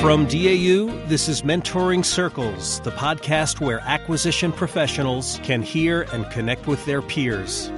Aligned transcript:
From 0.00 0.26
DAU, 0.26 0.86
this 1.06 1.26
is 1.26 1.42
Mentoring 1.42 2.04
Circles, 2.04 2.80
the 2.80 2.90
podcast 2.90 3.60
where 3.60 3.80
acquisition 3.80 4.52
professionals 4.52 5.40
can 5.42 5.62
hear 5.62 6.02
and 6.12 6.30
connect 6.30 6.66
with 6.66 6.84
their 6.84 7.00
peers. 7.00 7.70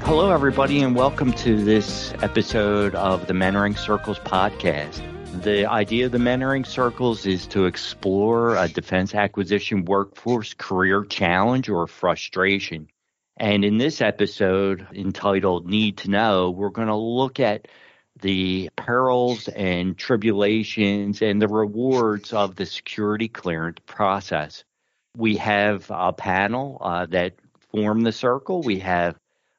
Hello, 0.00 0.32
everybody, 0.32 0.80
and 0.80 0.96
welcome 0.96 1.32
to 1.34 1.62
this 1.62 2.14
episode 2.22 2.94
of 2.94 3.26
the 3.26 3.34
Mentoring 3.34 3.76
Circles 3.78 4.18
podcast. 4.20 5.02
The 5.42 5.66
idea 5.66 6.06
of 6.06 6.12
the 6.12 6.18
Mentoring 6.18 6.66
Circles 6.66 7.26
is 7.26 7.46
to 7.48 7.66
explore 7.66 8.56
a 8.56 8.66
defense 8.66 9.14
acquisition 9.14 9.84
workforce 9.84 10.54
career 10.54 11.04
challenge 11.04 11.68
or 11.68 11.86
frustration. 11.86 12.88
And 13.36 13.64
in 13.64 13.76
this 13.78 14.00
episode 14.00 14.86
entitled 14.94 15.68
Need 15.68 15.98
to 15.98 16.10
Know, 16.10 16.50
we're 16.50 16.70
going 16.70 16.88
to 16.88 16.96
look 16.96 17.40
at 17.40 17.68
the 18.24 18.70
perils 18.74 19.48
and 19.48 19.98
tribulations 19.98 21.20
and 21.20 21.42
the 21.42 21.46
rewards 21.46 22.32
of 22.32 22.56
the 22.56 22.64
security 22.64 23.28
clearance 23.28 23.80
process. 23.84 24.64
We 25.14 25.36
have 25.36 25.90
a 25.90 26.14
panel 26.14 26.78
uh, 26.80 27.04
that 27.10 27.34
formed 27.70 28.06
the 28.06 28.12
circle. 28.12 28.62
We 28.62 28.78
have 28.78 29.16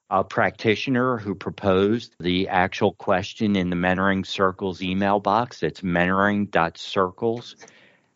a 0.10 0.24
practitioner 0.24 1.18
who 1.18 1.36
proposed 1.36 2.16
the 2.20 2.48
actual 2.48 2.94
question 2.94 3.56
in 3.56 3.70
the 3.70 3.76
mentoring 3.76 4.26
circles 4.26 4.82
email 4.82 5.20
box. 5.20 5.62
It's 5.62 5.82
mentoring.circles 5.82 7.56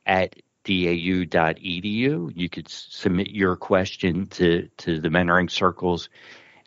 at 0.08 0.36
dau.edu. 0.63 2.31
You 2.36 2.50
could 2.50 2.70
submit 2.70 3.30
your 3.30 3.55
question 3.55 4.25
to, 4.27 4.67
to 4.77 5.00
the 5.00 5.09
mentoring 5.09 5.52
circles 5.52 6.09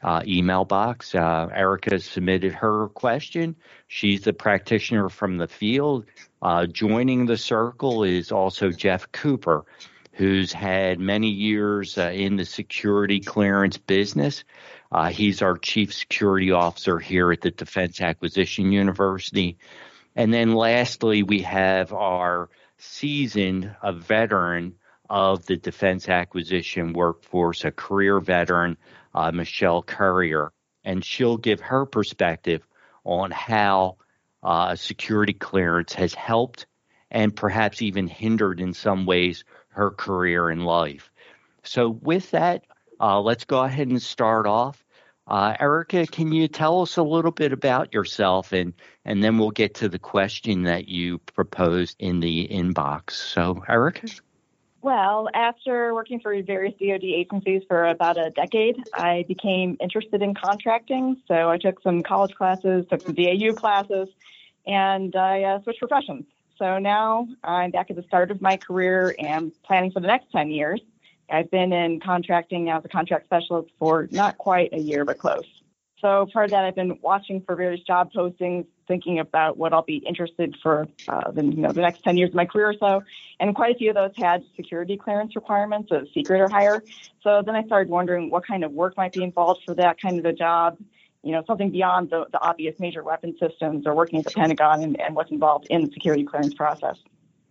uh, 0.03 0.23
email 0.27 0.65
box. 0.65 1.15
Uh, 1.15 1.49
Erica 1.53 1.99
submitted 2.01 2.53
her 2.55 2.89
question. 2.89 3.57
She's 3.89 4.23
the 4.23 4.33
practitioner 4.33 5.09
from 5.09 5.39
the 5.39 5.49
field. 5.49 6.07
Uh, 6.41 6.67
joining 6.67 7.27
the 7.27 7.37
circle 7.37 8.03
is 8.03 8.33
also 8.33 8.71
Jeff 8.71 9.11
Cooper, 9.13 9.65
who's 10.13 10.53
had 10.53 10.99
many 10.99 11.29
years 11.29 11.97
uh, 11.99 12.11
in 12.13 12.37
the 12.37 12.45
security 12.45 13.21
clearance 13.21 13.79
business. 13.79 14.45
Uh, 14.91 15.09
he's 15.09 15.41
our 15.41 15.57
chief 15.57 15.95
security 15.95 16.51
officer 16.51 16.99
here 16.99 17.33
at 17.33 17.41
the 17.41 17.51
Defense 17.51 18.01
Acquisition 18.01 18.73
University. 18.73 19.57
And 20.15 20.35
then 20.35 20.53
lastly, 20.53 21.23
we 21.23 21.41
have 21.43 21.93
our 21.93 22.51
seasoned, 22.77 23.75
a 23.83 23.93
veteran 23.93 24.75
of 25.09 25.47
the 25.47 25.57
defense 25.57 26.09
acquisition 26.09 26.93
workforce, 26.93 27.65
a 27.65 27.71
career 27.71 28.19
veteran, 28.19 28.77
uh, 29.15 29.31
Michelle 29.33 29.83
Currier, 29.83 30.53
and 30.85 31.05
she'll 31.05 31.37
give 31.37 31.61
her 31.61 31.87
perspective 31.87 32.67
on 33.05 33.31
how 33.31 33.97
uh, 34.43 34.75
security 34.77 35.33
clearance 35.33 35.95
has 35.95 36.15
helped 36.15 36.67
and 37.11 37.35
perhaps 37.37 37.83
even 37.83 38.09
hindered 38.09 38.61
in 38.61 38.73
some 38.73 39.07
ways 39.07 39.45
her 39.69 39.91
career 39.91 40.51
in 40.51 40.65
life. 40.65 41.11
So, 41.63 41.89
with 41.89 42.31
that, 42.33 42.65
uh, 43.01 43.21
let's 43.21 43.45
go 43.45 43.63
ahead 43.63 43.89
and 43.89 44.03
start 44.03 44.47
off. 44.47 44.83
Uh, 45.27 45.55
Erica, 45.61 46.07
can 46.07 46.33
you 46.33 46.49
tell 46.49 46.83
us 46.83 46.97
a 46.97 47.03
little 47.03 47.31
bit 47.31 47.53
about 47.53 47.95
yourself, 47.95 48.53
and 48.53 48.73
and 49.05 49.23
then 49.23 49.39
we'll 49.39 49.53
get 49.53 49.75
to 49.77 49.89
the 49.89 49.99
question 49.99 50.65
that 50.65 50.89
you 50.89 51.19
proposed 51.19 51.97
in 52.01 52.21
the 52.21 52.49
inbox. 52.49 53.13
So, 53.13 53.63
Erica. 53.69 54.09
Well, 54.83 55.29
after 55.33 55.95
working 55.95 56.19
for 56.19 56.35
various 56.43 56.75
DoD 56.75 57.05
agencies 57.05 57.63
for 57.69 57.87
about 57.87 58.19
a 58.19 58.31
decade, 58.31 58.83
I 58.93 59.25
became 59.29 59.77
interested 59.81 60.23
in 60.23 60.35
contracting. 60.35 61.19
So 61.29 61.49
I 61.49 61.57
took 61.57 61.81
some 61.83 62.03
college 62.03 62.35
classes, 62.35 62.85
took 62.91 63.01
some 63.01 63.15
DAU 63.15 63.53
classes, 63.55 64.09
and 64.67 65.15
I 65.15 65.45
uh, 65.45 65.63
switched 65.63 65.79
professions. 65.79 66.25
So 66.59 66.79
now 66.79 67.29
I'm 67.45 67.71
back 67.71 67.91
at 67.91 67.97
the 67.97 68.03
start 68.03 68.33
of 68.33 68.43
my 68.43 68.57
career 68.57 69.15
and 69.21 69.53
planning 69.63 69.93
for 69.93 70.01
the 70.01 70.09
next 70.09 70.33
10 70.33 70.51
years. 70.51 70.81
I've 71.31 71.51
been 71.51 71.73
in 71.73 72.01
contracting 72.01 72.69
as 72.69 72.85
a 72.85 72.89
contract 72.89 73.27
specialist 73.27 73.71
for 73.79 74.09
not 74.11 74.37
quite 74.37 74.73
a 74.73 74.79
year, 74.79 75.05
but 75.05 75.17
close. 75.17 75.47
So 76.03 76.27
part 76.33 76.47
of 76.47 76.51
that, 76.51 76.65
I've 76.65 76.75
been 76.75 76.99
watching 77.01 77.43
for 77.43 77.55
various 77.55 77.81
job 77.83 78.13
postings, 78.13 78.67
thinking 78.89 79.21
about 79.21 79.57
what 79.57 79.73
I'll 79.73 79.85
be 79.85 79.99
interested 79.99 80.57
for 80.61 80.89
uh, 81.07 81.31
the, 81.31 81.45
you 81.45 81.63
know, 81.63 81.71
the 81.71 81.81
next 81.81 82.03
10 82.03 82.17
years 82.17 82.31
of 82.31 82.35
my 82.35 82.45
career 82.45 82.71
or 82.71 82.75
so. 82.75 83.05
And 83.39 83.55
quite 83.55 83.77
a 83.77 83.79
few 83.79 83.91
of 83.91 83.95
those 83.95 84.11
had 84.17 84.43
security 84.57 84.97
clearance 84.97 85.37
requirements 85.37 85.93
of 85.93 86.09
secret 86.13 86.41
or 86.41 86.49
higher. 86.49 86.83
So 87.23 87.43
then 87.47 87.55
I 87.55 87.63
started 87.63 87.89
wondering 87.89 88.31
what 88.31 88.45
kind 88.45 88.65
of 88.65 88.73
work 88.73 88.97
might 88.97 89.13
be 89.13 89.23
involved 89.23 89.63
for 89.65 89.75
that 89.77 90.01
kind 90.01 90.19
of 90.19 90.25
a 90.25 90.33
job. 90.33 90.77
You 91.23 91.31
know, 91.31 91.45
something 91.47 91.71
beyond 91.71 92.11
the, 92.11 92.27
the 92.33 92.41
obvious 92.41 92.75
major 92.81 93.05
weapon 93.05 93.37
systems 93.39 93.87
or 93.87 93.95
working 93.95 94.19
at 94.19 94.25
the 94.25 94.33
Pentagon 94.33 94.83
and, 94.83 95.01
and 95.01 95.15
what's 95.15 95.31
involved 95.31 95.69
in 95.71 95.87
the 95.87 95.93
security 95.93 96.25
clearance 96.25 96.55
process. 96.55 96.97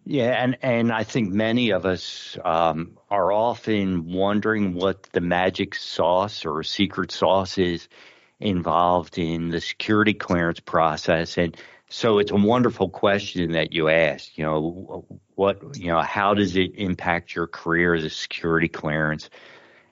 Yeah, 0.03 0.31
and, 0.31 0.57
and 0.61 0.91
I 0.91 1.05
think 1.05 1.31
many 1.31 1.69
of 1.69 1.85
us 1.85 2.37
um, 2.43 2.97
are 3.09 3.31
often 3.31 4.11
wondering 4.11 4.73
what 4.73 5.03
the 5.13 5.21
magic 5.21 5.75
sauce 5.75 6.45
or 6.45 6.63
secret 6.63 7.11
sauce 7.11 7.57
is 7.57 7.87
involved 8.41 9.17
in 9.17 9.49
the 9.49 9.61
security 9.61 10.13
clearance 10.13 10.59
process. 10.59 11.37
And 11.37 11.55
so 11.89 12.19
it's 12.19 12.31
a 12.31 12.35
wonderful 12.35 12.89
question 12.89 13.51
that 13.51 13.73
you 13.73 13.89
asked. 13.89 14.37
You 14.37 14.45
know, 14.45 15.05
what, 15.35 15.77
you 15.77 15.87
know, 15.87 16.01
how 16.01 16.33
does 16.33 16.55
it 16.55 16.75
impact 16.75 17.35
your 17.35 17.47
career 17.47 17.93
as 17.93 18.03
a 18.03 18.09
security 18.09 18.67
clearance? 18.67 19.29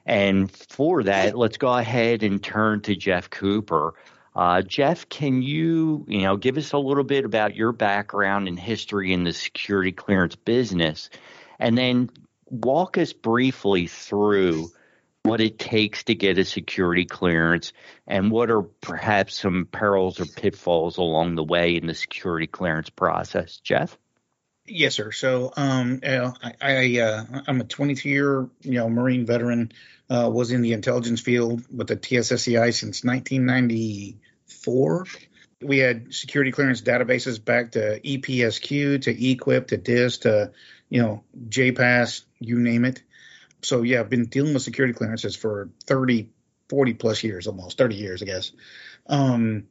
And 0.06 0.50
for 0.52 1.04
that, 1.04 1.38
let's 1.38 1.58
go 1.58 1.72
ahead 1.72 2.24
and 2.24 2.42
turn 2.42 2.82
to 2.82 2.96
Jeff 2.96 3.30
Cooper. 3.30 3.94
Uh, 4.36 4.62
Jeff, 4.62 5.10
can 5.10 5.42
you, 5.42 6.06
you 6.08 6.22
know, 6.22 6.38
give 6.38 6.58
us 6.58 6.72
a 6.72 6.78
little 6.78 7.04
bit 7.04 7.26
about 7.26 7.56
your 7.56 7.74
background 7.74 8.48
and 8.48 8.60
history 8.60 9.12
in 9.12 9.24
the 9.24 9.34
security 9.34 9.92
clearance 9.92 10.36
business, 10.36 11.10
and 11.60 11.78
then 11.78 12.10
walk 12.46 12.98
us 12.98 13.12
briefly 13.12 13.88
through 13.88 14.72
what 15.24 15.42
it 15.42 15.60
takes 15.60 16.06
to 16.06 16.16
get 16.16 16.38
a 16.38 16.46
security 16.46 17.04
clearance 17.06 17.74
and 18.08 18.32
what 18.32 18.50
are 18.50 18.62
perhaps 18.62 19.36
some 19.36 19.68
perils 19.70 20.18
or 20.20 20.26
pitfalls 20.26 20.98
along 20.98 21.36
the 21.36 21.44
way 21.44 21.76
in 21.76 21.88
the 21.88 21.94
security 21.94 22.48
clearance 22.48 22.90
process. 22.90 23.58
Jeff? 23.58 23.98
Yes, 24.66 24.96
sir. 24.96 25.12
So, 25.12 25.52
um, 25.58 26.00
I, 26.04 26.32
I 26.62 27.00
uh, 27.00 27.26
I'm 27.48 27.62
a 27.62 27.64
22 27.64 28.08
year, 28.08 28.48
you 28.62 28.74
know, 28.74 28.90
Marine 28.90 29.26
veteran. 29.26 29.72
Uh, 30.12 30.28
was 30.28 30.52
in 30.52 30.64
the 30.64 30.74
intelligence 30.74 31.22
field 31.22 31.64
with 31.72 31.86
the 31.86 31.96
TSSCI 31.96 32.74
since 32.74 33.04
1994. 33.04 35.06
We 35.62 35.78
had 35.78 36.16
security 36.16 36.52
clearance 36.52 36.82
databases 36.82 37.46
back 37.46 37.74
to 37.74 38.00
EPSQ, 38.00 39.04
to 39.04 39.14
EQIP, 39.14 39.68
to 39.68 39.78
DIS, 39.78 40.18
to 40.20 40.52
you 40.90 41.04
know 41.04 41.24
JPAS, 41.48 42.24
you 42.40 42.58
name 42.58 42.86
it 42.86 43.04
so 43.62 43.82
yeah, 43.82 44.00
I've 44.00 44.10
been 44.10 44.26
dealing 44.26 44.54
with 44.54 44.64
security 44.64 44.94
clearances 44.94 45.36
for 45.36 45.70
30, 45.86 46.30
40 46.70 46.94
plus 46.94 47.24
years, 47.24 47.48
almost 47.48 47.78
30 47.78 47.96
years, 47.96 48.22
I 48.22 48.26
guess. 48.26 48.52
Um, 49.08 49.68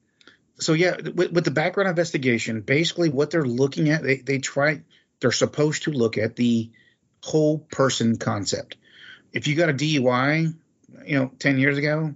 so 0.59 0.73
yeah, 0.73 0.97
with, 0.97 1.33
with, 1.33 1.45
the 1.45 1.51
background 1.51 1.89
investigation, 1.89 2.61
basically 2.61 3.09
what 3.09 3.31
they're 3.31 3.45
looking 3.45 3.91
at, 3.91 4.03
they, 4.03 4.17
they 4.17 4.39
try, 4.39 4.83
they're 5.21 5.33
supposed 5.33 5.85
to 5.85 5.93
look 5.93 6.19
at 6.19 6.37
the 6.37 6.71
whole 7.23 7.59
person 7.59 8.17
concept. 8.17 8.77
If 9.33 9.47
you 9.47 9.55
got 9.55 9.71
a 9.71 9.75
DUI, 9.75 10.55
you 11.07 11.19
know, 11.19 11.31
10 11.39 11.59
years 11.59 11.79
ago, 11.79 12.15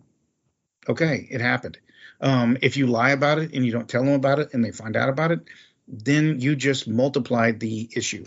okay, 0.88 1.26
it 1.30 1.40
happened. 1.40 1.78
Um, 2.20 2.58
if 2.62 2.76
you 2.76 2.86
lie 2.86 3.10
about 3.10 3.38
it 3.38 3.52
and 3.52 3.64
you 3.64 3.72
don't 3.72 3.88
tell 3.88 4.04
them 4.04 4.14
about 4.14 4.38
it 4.38 4.54
and 4.54 4.64
they 4.64 4.70
find 4.70 4.96
out 4.96 5.08
about 5.08 5.32
it, 5.32 5.40
then 5.88 6.40
you 6.40 6.56
just 6.56 6.88
multiplied 6.88 7.60
the 7.60 7.88
issue. 7.94 8.24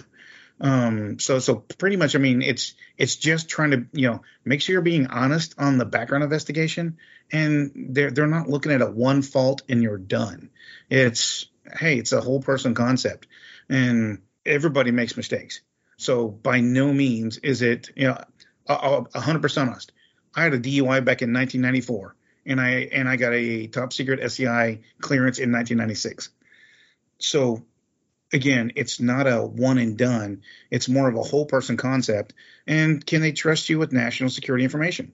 Um, 0.62 1.20
so 1.20 1.40
so 1.40 1.56
pretty 1.56 1.98
much, 1.98 2.16
I 2.16 2.20
mean, 2.20 2.42
it's 2.42 2.76
it's 2.98 3.16
just 3.16 3.50
trying 3.50 3.72
to 3.72 3.86
you 3.92 4.10
know 4.10 4.22
make 4.46 4.62
sure 4.62 4.74
you're 4.74 4.82
being 4.82 5.08
honest 5.08 5.56
on 5.58 5.78
the 5.78 5.86
background 5.86 6.24
investigation, 6.24 6.98
and 7.32 7.72
they're 7.76 8.12
they're 8.12 8.28
not 8.28 8.50
looking 8.50 8.72
at 8.72 8.82
a 8.82 8.88
one 8.88 9.22
fault 9.22 9.64
and 9.68 9.84
you're 9.84 9.98
done. 9.98 10.50
It's 10.90 11.48
hey, 11.78 11.98
it's 11.98 12.14
a 12.14 12.22
whole 12.22 12.42
person 12.42 12.74
concept, 12.74 13.28
and 13.70 14.22
everybody 14.46 14.92
makes 14.92 15.18
mistakes. 15.18 15.62
So 15.98 16.28
by 16.28 16.62
no 16.62 16.94
means 16.94 17.38
is 17.38 17.62
it 17.62 17.90
you 17.96 18.08
know 18.08 18.18
a 18.68 19.20
hundred 19.20 19.42
percent 19.42 19.70
honest. 19.70 19.92
I 20.36 20.44
had 20.44 20.54
a 20.54 20.60
DUI 20.60 21.04
back 21.04 21.22
in 21.22 21.34
1994, 21.34 22.16
and 22.46 22.62
I 22.62 22.70
and 22.92 23.08
I 23.10 23.16
got 23.16 23.34
a 23.34 23.68
top 23.68 23.94
secret 23.94 24.20
SCI 24.22 24.80
clearance 25.02 25.40
in 25.40 25.52
1996. 25.52 26.30
So 27.20 27.66
again, 28.34 28.74
it's 28.76 29.00
not 29.00 29.28
a 29.28 29.42
one 29.42 29.78
and 29.78 29.98
done. 29.98 30.42
It's 30.70 30.90
more 30.90 31.08
of 31.08 31.16
a 31.16 31.24
whole 31.24 31.46
person 31.46 31.78
concept. 31.78 32.34
And 32.68 33.06
can 33.06 33.22
they 33.22 33.32
trust 33.32 33.70
you 33.70 33.80
with 33.80 33.94
national 33.94 34.30
security 34.30 34.64
information? 34.64 35.14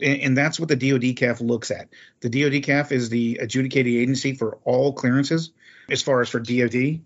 And, 0.00 0.20
and 0.20 0.36
that's 0.36 0.58
what 0.58 0.68
the 0.68 0.76
DoD-CAF 0.76 1.40
looks 1.40 1.70
at. 1.70 1.88
The 2.20 2.28
DoD-CAF 2.28 2.92
is 2.92 3.08
the 3.08 3.38
adjudicating 3.40 3.96
agency 3.96 4.34
for 4.34 4.58
all 4.64 4.92
clearances, 4.92 5.50
as 5.90 6.02
far 6.02 6.20
as 6.20 6.28
for 6.28 6.40
DoD. 6.40 7.00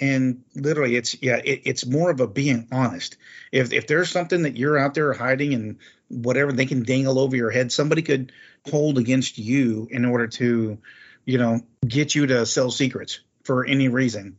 And 0.00 0.42
literally, 0.56 0.96
it's 0.96 1.22
yeah, 1.22 1.36
it, 1.36 1.62
it's 1.64 1.86
more 1.86 2.10
of 2.10 2.20
a 2.20 2.26
being 2.26 2.66
honest. 2.72 3.16
If 3.52 3.72
if 3.72 3.86
there's 3.86 4.10
something 4.10 4.42
that 4.42 4.56
you're 4.56 4.76
out 4.76 4.94
there 4.94 5.12
hiding 5.12 5.54
and 5.54 5.78
whatever 6.08 6.50
they 6.50 6.66
can 6.66 6.82
dangle 6.82 7.20
over 7.20 7.36
your 7.36 7.50
head, 7.50 7.70
somebody 7.70 8.02
could 8.02 8.32
hold 8.68 8.98
against 8.98 9.38
you 9.38 9.86
in 9.88 10.04
order 10.04 10.26
to, 10.26 10.78
you 11.24 11.38
know, 11.38 11.60
get 11.86 12.12
you 12.12 12.26
to 12.26 12.44
sell 12.44 12.72
secrets 12.72 13.20
for 13.44 13.64
any 13.64 13.86
reason 13.86 14.36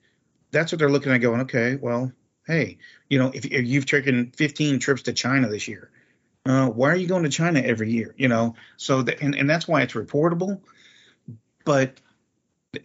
that's 0.56 0.72
what 0.72 0.80
they're 0.80 0.90
looking 0.90 1.12
at 1.12 1.18
going, 1.18 1.42
okay, 1.42 1.76
well, 1.76 2.14
hey, 2.48 2.78
you 3.10 3.20
know, 3.20 3.30
if, 3.34 3.46
if 3.46 3.66
you've 3.66 3.86
taken 3.86 4.32
15 4.32 4.80
trips 4.80 5.04
to 5.04 5.14
China 5.14 5.50
this 5.50 5.68
year, 5.68 5.92
uh, 6.46 6.68
why 6.68 6.92
are 6.92 6.96
you 6.96 7.08
going 7.08 7.24
to 7.24 7.30
China 7.30 7.60
every 7.60 7.92
year? 7.92 8.16
You 8.18 8.30
know, 8.30 8.56
so 8.78 9.02
the, 9.02 9.22
and, 9.22 9.36
and 9.36 9.50
that's 9.50 9.68
why 9.68 9.82
it's 9.82 9.94
reportable. 9.94 10.62
But 11.66 12.00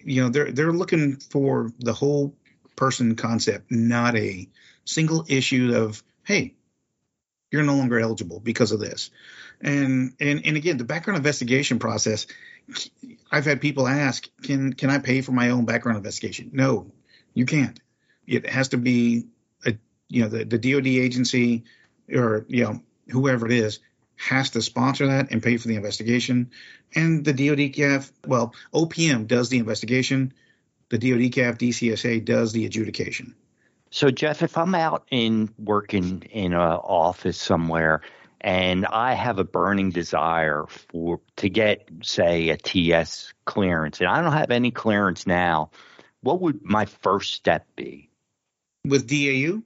you 0.02 0.22
know, 0.22 0.30
they're 0.30 0.50
they're 0.50 0.72
looking 0.72 1.16
for 1.16 1.70
the 1.78 1.92
whole 1.92 2.34
person 2.74 3.14
concept, 3.14 3.70
not 3.70 4.16
a 4.16 4.48
single 4.84 5.24
issue 5.28 5.74
of 5.76 6.02
hey, 6.24 6.54
you're 7.52 7.62
no 7.62 7.76
longer 7.76 8.00
eligible 8.00 8.40
because 8.40 8.72
of 8.72 8.80
this. 8.80 9.10
And 9.60 10.14
and 10.18 10.44
and 10.44 10.56
again, 10.56 10.78
the 10.78 10.84
background 10.84 11.18
investigation 11.18 11.78
process. 11.78 12.26
I've 13.30 13.44
had 13.44 13.60
people 13.60 13.86
ask, 13.86 14.26
can 14.42 14.72
can 14.72 14.90
I 14.90 14.98
pay 14.98 15.20
for 15.20 15.32
my 15.32 15.50
own 15.50 15.66
background 15.66 15.98
investigation? 15.98 16.50
No, 16.52 16.90
you 17.34 17.46
can't. 17.46 17.78
It 18.26 18.48
has 18.48 18.68
to 18.68 18.76
be 18.76 19.26
a 19.64 19.74
you 20.08 20.22
know 20.22 20.28
the 20.28 20.44
the 20.44 20.58
DoD 20.58 20.86
agency 20.86 21.64
or 22.12 22.44
you 22.48 22.64
know 22.64 22.80
whoever 23.08 23.46
it 23.46 23.52
is 23.52 23.80
has 24.16 24.50
to 24.50 24.60
sponsor 24.62 25.06
that 25.06 25.30
and 25.30 25.42
pay 25.42 25.56
for 25.56 25.68
the 25.68 25.76
investigation. 25.76 26.50
And 26.94 27.24
the 27.24 27.32
DoD 27.32 27.72
CAF, 27.72 28.12
well, 28.26 28.54
OPM 28.74 29.26
does 29.26 29.48
the 29.48 29.58
investigation. 29.58 30.34
The 30.90 30.98
DoD 30.98 31.32
CAF 31.32 31.56
DCSA 31.56 32.24
does 32.24 32.52
the 32.52 32.66
adjudication. 32.66 33.34
So, 33.90 34.10
Jeff, 34.10 34.42
if 34.42 34.58
I'm 34.58 34.74
out 34.74 35.06
in 35.10 35.52
working 35.58 36.22
in 36.30 36.52
an 36.52 36.60
office 36.60 37.38
somewhere 37.38 38.02
and 38.40 38.86
I 38.86 39.14
have 39.14 39.38
a 39.38 39.44
burning 39.44 39.90
desire 39.90 40.66
for 40.68 41.20
to 41.36 41.48
get, 41.48 41.88
say, 42.02 42.50
a 42.50 42.56
TS 42.56 43.32
clearance, 43.46 44.00
and 44.00 44.08
I 44.08 44.22
don't 44.22 44.32
have 44.32 44.50
any 44.50 44.70
clearance 44.70 45.26
now, 45.26 45.70
what 46.22 46.40
would 46.40 46.64
my 46.64 46.86
first 46.86 47.34
step 47.34 47.66
be? 47.76 48.10
With 48.84 49.08
DAU? 49.08 49.62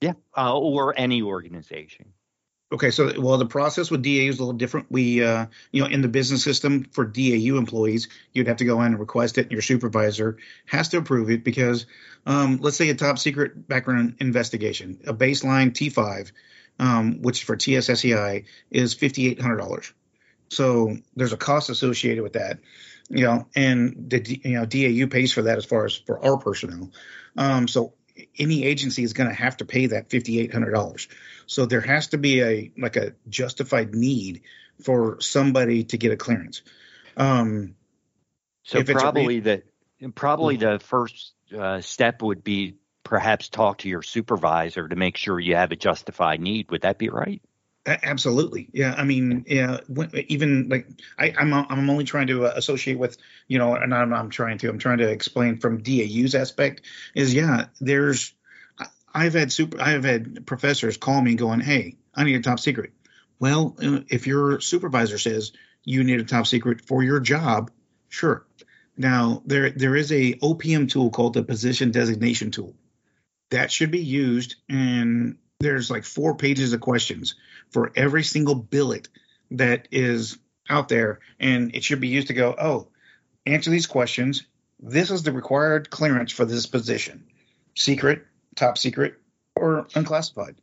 Yeah, 0.00 0.14
uh, 0.36 0.56
or 0.56 0.94
any 0.96 1.22
organization. 1.22 2.12
Okay, 2.72 2.90
so 2.90 3.12
well, 3.20 3.38
the 3.38 3.46
process 3.46 3.90
with 3.90 4.02
DAU 4.02 4.28
is 4.28 4.38
a 4.38 4.42
little 4.42 4.52
different. 4.52 4.90
We, 4.90 5.22
uh, 5.22 5.46
you 5.70 5.82
know, 5.82 5.88
in 5.88 6.02
the 6.02 6.08
business 6.08 6.42
system 6.42 6.84
for 6.90 7.04
DAU 7.04 7.56
employees, 7.56 8.08
you'd 8.32 8.48
have 8.48 8.56
to 8.56 8.64
go 8.64 8.80
in 8.80 8.88
and 8.88 8.98
request 8.98 9.38
it, 9.38 9.42
and 9.42 9.52
your 9.52 9.62
supervisor 9.62 10.38
has 10.66 10.88
to 10.88 10.98
approve 10.98 11.30
it 11.30 11.44
because, 11.44 11.86
um, 12.26 12.58
let's 12.60 12.76
say 12.76 12.88
a 12.88 12.94
top 12.94 13.18
secret 13.18 13.68
background 13.68 14.16
investigation, 14.18 14.98
a 15.06 15.14
baseline 15.14 15.70
T5, 15.72 16.32
um, 16.80 17.22
which 17.22 17.44
for 17.44 17.56
TSSCI 17.56 18.44
is 18.70 18.94
fifty 18.94 19.28
eight 19.28 19.40
hundred 19.40 19.58
dollars. 19.58 19.92
So 20.48 20.96
there's 21.14 21.32
a 21.32 21.36
cost 21.36 21.70
associated 21.70 22.22
with 22.22 22.32
that, 22.32 22.58
you 23.08 23.24
know, 23.24 23.46
and 23.54 24.10
the 24.10 24.40
you 24.44 24.54
know 24.54 24.64
DAU 24.64 25.06
pays 25.08 25.32
for 25.32 25.42
that 25.42 25.58
as 25.58 25.64
far 25.64 25.84
as 25.84 25.94
for 25.94 26.24
our 26.24 26.38
personnel. 26.38 26.90
Um, 27.36 27.68
so 27.68 27.94
any 28.38 28.64
agency 28.64 29.02
is 29.02 29.12
going 29.12 29.28
to 29.28 29.34
have 29.34 29.56
to 29.58 29.64
pay 29.64 29.86
that 29.86 30.10
fifty 30.10 30.40
eight 30.40 30.52
hundred 30.52 30.72
dollars. 30.72 31.08
So 31.46 31.66
there 31.66 31.80
has 31.80 32.08
to 32.08 32.18
be 32.18 32.42
a 32.42 32.72
like 32.78 32.96
a 32.96 33.14
justified 33.28 33.94
need 33.94 34.42
for 34.82 35.20
somebody 35.20 35.84
to 35.84 35.98
get 35.98 36.12
a 36.12 36.16
clearance. 36.16 36.62
Um, 37.16 37.76
so 38.62 38.82
probably 38.82 39.40
re- 39.40 39.62
the 40.00 40.10
probably 40.14 40.56
mm-hmm. 40.56 40.72
the 40.72 40.78
first 40.78 41.32
uh, 41.56 41.80
step 41.80 42.22
would 42.22 42.42
be 42.42 42.76
perhaps 43.02 43.48
talk 43.48 43.78
to 43.78 43.88
your 43.88 44.02
supervisor 44.02 44.88
to 44.88 44.96
make 44.96 45.16
sure 45.16 45.38
you 45.38 45.56
have 45.56 45.72
a 45.72 45.76
justified 45.76 46.40
need. 46.40 46.70
Would 46.70 46.82
that 46.82 46.98
be 46.98 47.10
right? 47.10 47.42
Absolutely, 47.86 48.68
yeah. 48.72 48.94
I 48.96 49.04
mean, 49.04 49.44
yeah. 49.46 49.80
Even 50.14 50.70
like 50.70 50.88
I, 51.18 51.34
I'm, 51.36 51.52
I'm 51.52 51.90
only 51.90 52.04
trying 52.04 52.28
to 52.28 52.46
uh, 52.46 52.52
associate 52.56 52.98
with, 52.98 53.18
you 53.46 53.58
know, 53.58 53.74
and 53.74 53.94
I'm, 53.94 54.12
I'm 54.14 54.30
trying 54.30 54.56
to, 54.58 54.70
I'm 54.70 54.78
trying 54.78 54.98
to 54.98 55.08
explain 55.08 55.58
from 55.58 55.82
DAU's 55.82 56.34
aspect 56.34 56.80
is, 57.14 57.34
yeah. 57.34 57.66
There's 57.80 58.32
I've 59.14 59.34
had 59.34 59.52
super, 59.52 59.80
I've 59.80 60.04
had 60.04 60.44
professors 60.44 60.96
call 60.96 61.22
me 61.22 61.36
going, 61.36 61.60
"Hey, 61.60 61.96
I 62.14 62.24
need 62.24 62.34
a 62.34 62.42
top 62.42 62.58
secret." 62.58 62.92
Well, 63.38 63.76
uh, 63.80 64.00
if 64.08 64.26
your 64.26 64.60
supervisor 64.60 65.18
says 65.18 65.52
you 65.84 66.02
need 66.02 66.20
a 66.20 66.24
top 66.24 66.46
secret 66.46 66.84
for 66.86 67.02
your 67.02 67.20
job, 67.20 67.70
sure. 68.08 68.44
Now 68.96 69.42
there 69.46 69.70
there 69.70 69.94
is 69.94 70.10
a 70.10 70.34
OPM 70.34 70.90
tool 70.90 71.10
called 71.10 71.34
the 71.34 71.44
position 71.44 71.92
designation 71.92 72.50
tool 72.50 72.74
that 73.50 73.70
should 73.70 73.92
be 73.92 74.02
used, 74.02 74.56
and 74.68 75.36
there's 75.64 75.90
like 75.90 76.04
four 76.04 76.36
pages 76.36 76.72
of 76.72 76.80
questions 76.80 77.34
for 77.70 77.90
every 77.96 78.22
single 78.22 78.54
billet 78.54 79.08
that 79.50 79.88
is 79.90 80.38
out 80.68 80.88
there, 80.88 81.20
and 81.40 81.74
it 81.74 81.82
should 81.82 82.00
be 82.00 82.08
used 82.08 82.28
to 82.28 82.34
go, 82.34 82.54
oh, 82.58 82.88
answer 83.46 83.70
these 83.70 83.86
questions. 83.86 84.44
This 84.80 85.10
is 85.10 85.22
the 85.22 85.32
required 85.32 85.90
clearance 85.90 86.32
for 86.32 86.44
this 86.44 86.66
position. 86.66 87.24
Secret, 87.74 88.24
top 88.54 88.78
secret 88.78 89.14
or 89.56 89.86
unclassified. 89.94 90.56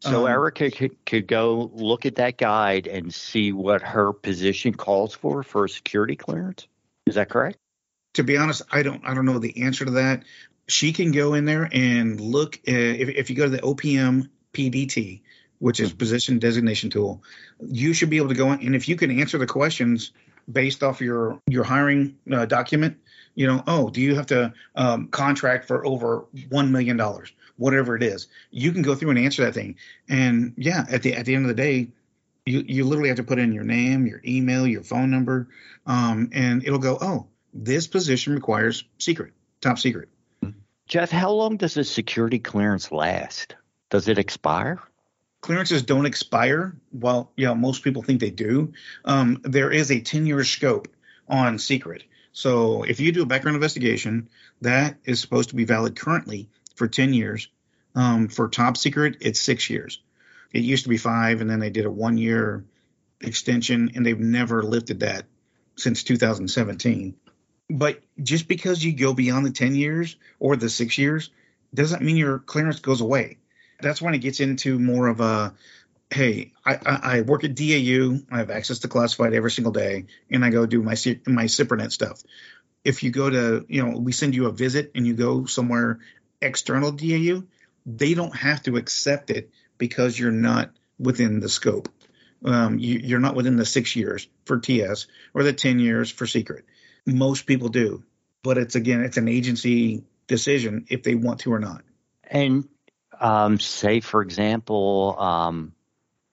So 0.00 0.26
um, 0.26 0.32
Erica 0.32 0.70
could, 0.70 1.04
could 1.06 1.26
go 1.26 1.70
look 1.72 2.06
at 2.06 2.16
that 2.16 2.36
guide 2.36 2.86
and 2.86 3.12
see 3.12 3.52
what 3.52 3.82
her 3.82 4.12
position 4.12 4.74
calls 4.74 5.14
for 5.14 5.42
for 5.42 5.64
a 5.64 5.68
security 5.68 6.16
clearance. 6.16 6.66
Is 7.06 7.16
that 7.16 7.30
correct? 7.30 7.58
To 8.14 8.24
be 8.24 8.36
honest, 8.36 8.62
I 8.70 8.82
don't 8.82 9.04
I 9.04 9.14
don't 9.14 9.26
know 9.26 9.38
the 9.38 9.62
answer 9.62 9.84
to 9.84 9.90
that. 9.92 10.24
She 10.68 10.92
can 10.92 11.12
go 11.12 11.34
in 11.34 11.46
there 11.46 11.68
and 11.72 12.20
look. 12.20 12.56
Uh, 12.68 12.72
if, 12.72 13.08
if 13.08 13.30
you 13.30 13.36
go 13.36 13.44
to 13.44 13.50
the 13.50 13.58
OPM 13.58 14.28
PDT, 14.52 15.22
which 15.58 15.80
is 15.80 15.92
position 15.92 16.38
designation 16.38 16.90
tool, 16.90 17.22
you 17.60 17.92
should 17.92 18.10
be 18.10 18.16
able 18.16 18.28
to 18.28 18.34
go 18.34 18.52
in 18.52 18.60
and 18.60 18.74
if 18.74 18.88
you 18.88 18.96
can 18.96 19.20
answer 19.20 19.38
the 19.38 19.46
questions 19.46 20.12
based 20.50 20.82
off 20.82 21.00
your 21.00 21.40
your 21.46 21.64
hiring 21.64 22.16
uh, 22.32 22.46
document, 22.46 22.96
you 23.34 23.46
know, 23.46 23.62
oh, 23.66 23.90
do 23.90 24.00
you 24.00 24.14
have 24.14 24.26
to 24.26 24.52
um, 24.74 25.08
contract 25.08 25.66
for 25.66 25.86
over 25.86 26.26
one 26.48 26.72
million 26.72 26.96
dollars? 26.96 27.32
whatever 27.58 27.96
it 27.96 28.02
is. 28.02 28.28
You 28.50 28.72
can 28.72 28.82
go 28.82 28.94
through 28.94 29.10
and 29.10 29.18
answer 29.18 29.44
that 29.44 29.52
thing. 29.52 29.76
And 30.08 30.54
yeah, 30.56 30.84
at 30.90 31.02
the 31.02 31.14
at 31.14 31.26
the 31.26 31.34
end 31.34 31.44
of 31.44 31.48
the 31.48 31.62
day, 31.62 31.88
you 32.46 32.64
you 32.66 32.84
literally 32.84 33.08
have 33.08 33.18
to 33.18 33.24
put 33.24 33.38
in 33.38 33.52
your 33.52 33.64
name, 33.64 34.06
your 34.06 34.22
email, 34.24 34.66
your 34.66 34.82
phone 34.82 35.10
number, 35.10 35.48
um, 35.86 36.30
and 36.32 36.64
it'll 36.64 36.78
go, 36.78 36.96
oh, 37.00 37.26
this 37.52 37.86
position 37.86 38.34
requires 38.34 38.84
secret, 38.98 39.34
top 39.60 39.78
secret. 39.78 40.08
Jeff, 40.86 41.10
how 41.10 41.32
long 41.32 41.58
does 41.58 41.76
a 41.76 41.84
security 41.84 42.38
clearance 42.38 42.90
last? 42.90 43.56
Does 43.90 44.08
it 44.08 44.18
expire? 44.18 44.80
Clearances 45.40 45.82
don't 45.82 46.06
expire. 46.06 46.76
Well, 46.92 47.32
yeah, 47.36 47.54
most 47.54 47.82
people 47.82 48.02
think 48.02 48.20
they 48.20 48.30
do. 48.30 48.72
Um, 49.04 49.40
there 49.44 49.70
is 49.70 49.90
a 49.90 50.00
10 50.00 50.26
year 50.26 50.44
scope 50.44 50.88
on 51.28 51.58
secret. 51.58 52.04
So 52.32 52.82
if 52.82 53.00
you 53.00 53.12
do 53.12 53.22
a 53.22 53.26
background 53.26 53.56
investigation, 53.56 54.28
that 54.60 54.96
is 55.04 55.20
supposed 55.20 55.50
to 55.50 55.56
be 55.56 55.64
valid 55.64 55.96
currently 55.96 56.48
for 56.74 56.88
10 56.88 57.12
years. 57.12 57.48
Um, 57.94 58.28
for 58.28 58.48
top 58.48 58.76
secret, 58.76 59.16
it's 59.20 59.40
six 59.40 59.70
years. 59.70 60.00
It 60.52 60.62
used 60.62 60.84
to 60.84 60.88
be 60.88 60.96
five, 60.96 61.40
and 61.40 61.50
then 61.50 61.58
they 61.58 61.70
did 61.70 61.84
a 61.84 61.90
one 61.90 62.16
year 62.16 62.64
extension, 63.20 63.92
and 63.94 64.04
they've 64.04 64.18
never 64.18 64.62
lifted 64.62 65.00
that 65.00 65.26
since 65.76 66.02
2017. 66.04 67.14
But 67.70 68.00
just 68.22 68.48
because 68.48 68.82
you 68.82 68.94
go 68.94 69.12
beyond 69.12 69.46
the 69.46 69.50
10 69.50 69.74
years 69.74 70.16
or 70.38 70.56
the 70.56 70.70
six 70.70 70.96
years 70.96 71.30
doesn't 71.74 72.02
mean 72.02 72.16
your 72.16 72.38
clearance 72.38 72.80
goes 72.80 73.00
away. 73.00 73.38
That's 73.80 74.02
when 74.02 74.14
it 74.14 74.18
gets 74.18 74.40
into 74.40 74.78
more 74.78 75.06
of 75.08 75.20
a 75.20 75.54
hey, 76.10 76.52
I, 76.64 76.78
I, 76.84 77.20
work 77.20 77.44
at 77.44 77.54
DAU. 77.54 78.18
I 78.30 78.38
have 78.38 78.50
access 78.50 78.78
to 78.80 78.88
classified 78.88 79.34
every 79.34 79.50
single 79.50 79.72
day, 79.72 80.06
and 80.30 80.44
I 80.44 80.50
go 80.50 80.66
do 80.66 80.82
my 80.82 80.94
my 81.26 81.44
SIPRNet 81.44 81.92
stuff. 81.92 82.22
If 82.84 83.02
you 83.02 83.10
go 83.10 83.28
to, 83.28 83.66
you 83.68 83.84
know, 83.84 83.98
we 83.98 84.12
send 84.12 84.34
you 84.34 84.46
a 84.46 84.52
visit 84.52 84.92
and 84.94 85.06
you 85.06 85.14
go 85.14 85.44
somewhere 85.44 86.00
external 86.40 86.92
DAU, 86.92 87.42
they 87.84 88.14
don't 88.14 88.34
have 88.34 88.62
to 88.64 88.76
accept 88.76 89.30
it 89.30 89.50
because 89.76 90.18
you're 90.18 90.30
not 90.30 90.70
within 90.98 91.40
the 91.40 91.48
scope. 91.48 91.88
Um, 92.44 92.78
you, 92.78 93.16
are 93.16 93.20
not 93.20 93.34
within 93.34 93.56
the 93.56 93.64
six 93.64 93.96
years 93.96 94.28
for 94.44 94.58
TS 94.58 95.08
or 95.34 95.42
the 95.42 95.52
10 95.52 95.80
years 95.80 96.10
for 96.10 96.26
secret. 96.26 96.64
Most 97.04 97.46
people 97.46 97.68
do, 97.68 98.04
but 98.44 98.58
it's 98.58 98.76
again, 98.76 99.00
it's 99.00 99.16
an 99.16 99.28
agency 99.28 100.04
decision 100.28 100.86
if 100.88 101.02
they 101.02 101.16
want 101.16 101.40
to 101.40 101.52
or 101.52 101.58
not. 101.58 101.82
And 102.24 102.68
um, 103.20 103.58
say, 103.58 104.00
for 104.00 104.22
example, 104.22 105.16
um, 105.18 105.72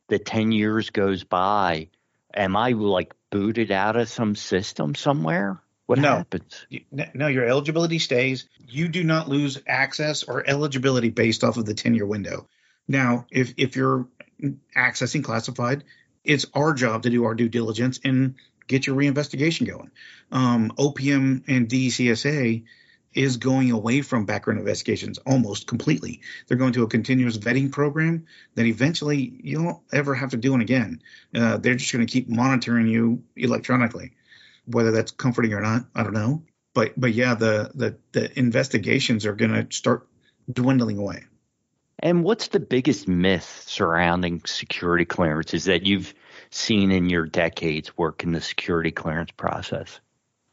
the 0.07 0.19
10 0.19 0.51
years 0.51 0.89
goes 0.89 1.23
by, 1.23 1.89
am 2.33 2.55
I 2.55 2.69
like 2.69 3.13
booted 3.31 3.71
out 3.71 3.95
of 3.95 4.09
some 4.09 4.35
system 4.35 4.95
somewhere? 4.95 5.61
What 5.85 5.99
no. 5.99 6.17
happens? 6.17 6.65
No, 7.13 7.27
your 7.27 7.45
eligibility 7.45 7.99
stays. 7.99 8.47
You 8.67 8.87
do 8.87 9.03
not 9.03 9.29
lose 9.29 9.61
access 9.67 10.23
or 10.23 10.47
eligibility 10.47 11.09
based 11.09 11.43
off 11.43 11.57
of 11.57 11.65
the 11.65 11.75
10 11.75 11.93
year 11.93 12.05
window. 12.05 12.47
Now, 12.87 13.25
if, 13.31 13.53
if 13.57 13.75
you're 13.75 14.07
accessing 14.75 15.23
classified, 15.23 15.83
it's 16.23 16.45
our 16.53 16.73
job 16.73 17.03
to 17.03 17.09
do 17.09 17.25
our 17.25 17.35
due 17.35 17.49
diligence 17.49 17.99
and 18.03 18.35
get 18.67 18.87
your 18.87 18.95
reinvestigation 18.95 19.67
going. 19.67 19.91
Um, 20.31 20.71
OPM 20.77 21.43
and 21.47 21.69
DCSA 21.69 22.63
is 23.15 23.37
going 23.37 23.71
away 23.71 24.01
from 24.01 24.25
background 24.25 24.59
investigations 24.59 25.17
almost 25.19 25.67
completely. 25.67 26.21
They're 26.47 26.57
going 26.57 26.73
to 26.73 26.83
a 26.83 26.87
continuous 26.87 27.37
vetting 27.37 27.71
program 27.71 28.25
that 28.55 28.65
eventually 28.65 29.39
you 29.41 29.63
don't 29.63 29.81
ever 29.93 30.13
have 30.13 30.31
to 30.31 30.37
do 30.37 30.55
it 30.55 30.61
again. 30.61 31.01
Uh, 31.33 31.57
they're 31.57 31.75
just 31.75 31.93
going 31.93 32.05
to 32.05 32.11
keep 32.11 32.29
monitoring 32.29 32.87
you 32.87 33.23
electronically 33.35 34.11
whether 34.65 34.91
that's 34.91 35.11
comforting 35.11 35.53
or 35.53 35.61
not, 35.61 35.85
I 35.93 36.03
don't 36.03 36.13
know. 36.13 36.43
but 36.73 36.99
but 36.99 37.13
yeah, 37.13 37.35
the 37.35 37.71
the 37.73 37.97
the 38.11 38.37
investigations 38.37 39.25
are 39.25 39.33
going 39.35 39.53
to 39.53 39.75
start 39.75 40.07
dwindling 40.51 40.97
away. 40.97 41.23
And 41.99 42.23
what's 42.23 42.49
the 42.49 42.59
biggest 42.59 43.07
myth 43.07 43.63
surrounding 43.67 44.41
security 44.45 45.05
clearances 45.05 45.65
that 45.65 45.85
you've 45.85 46.13
seen 46.49 46.91
in 46.91 47.09
your 47.09 47.25
decades 47.25 47.97
working 47.97 48.29
in 48.29 48.33
the 48.33 48.41
security 48.41 48.91
clearance 48.91 49.31
process? 49.31 49.99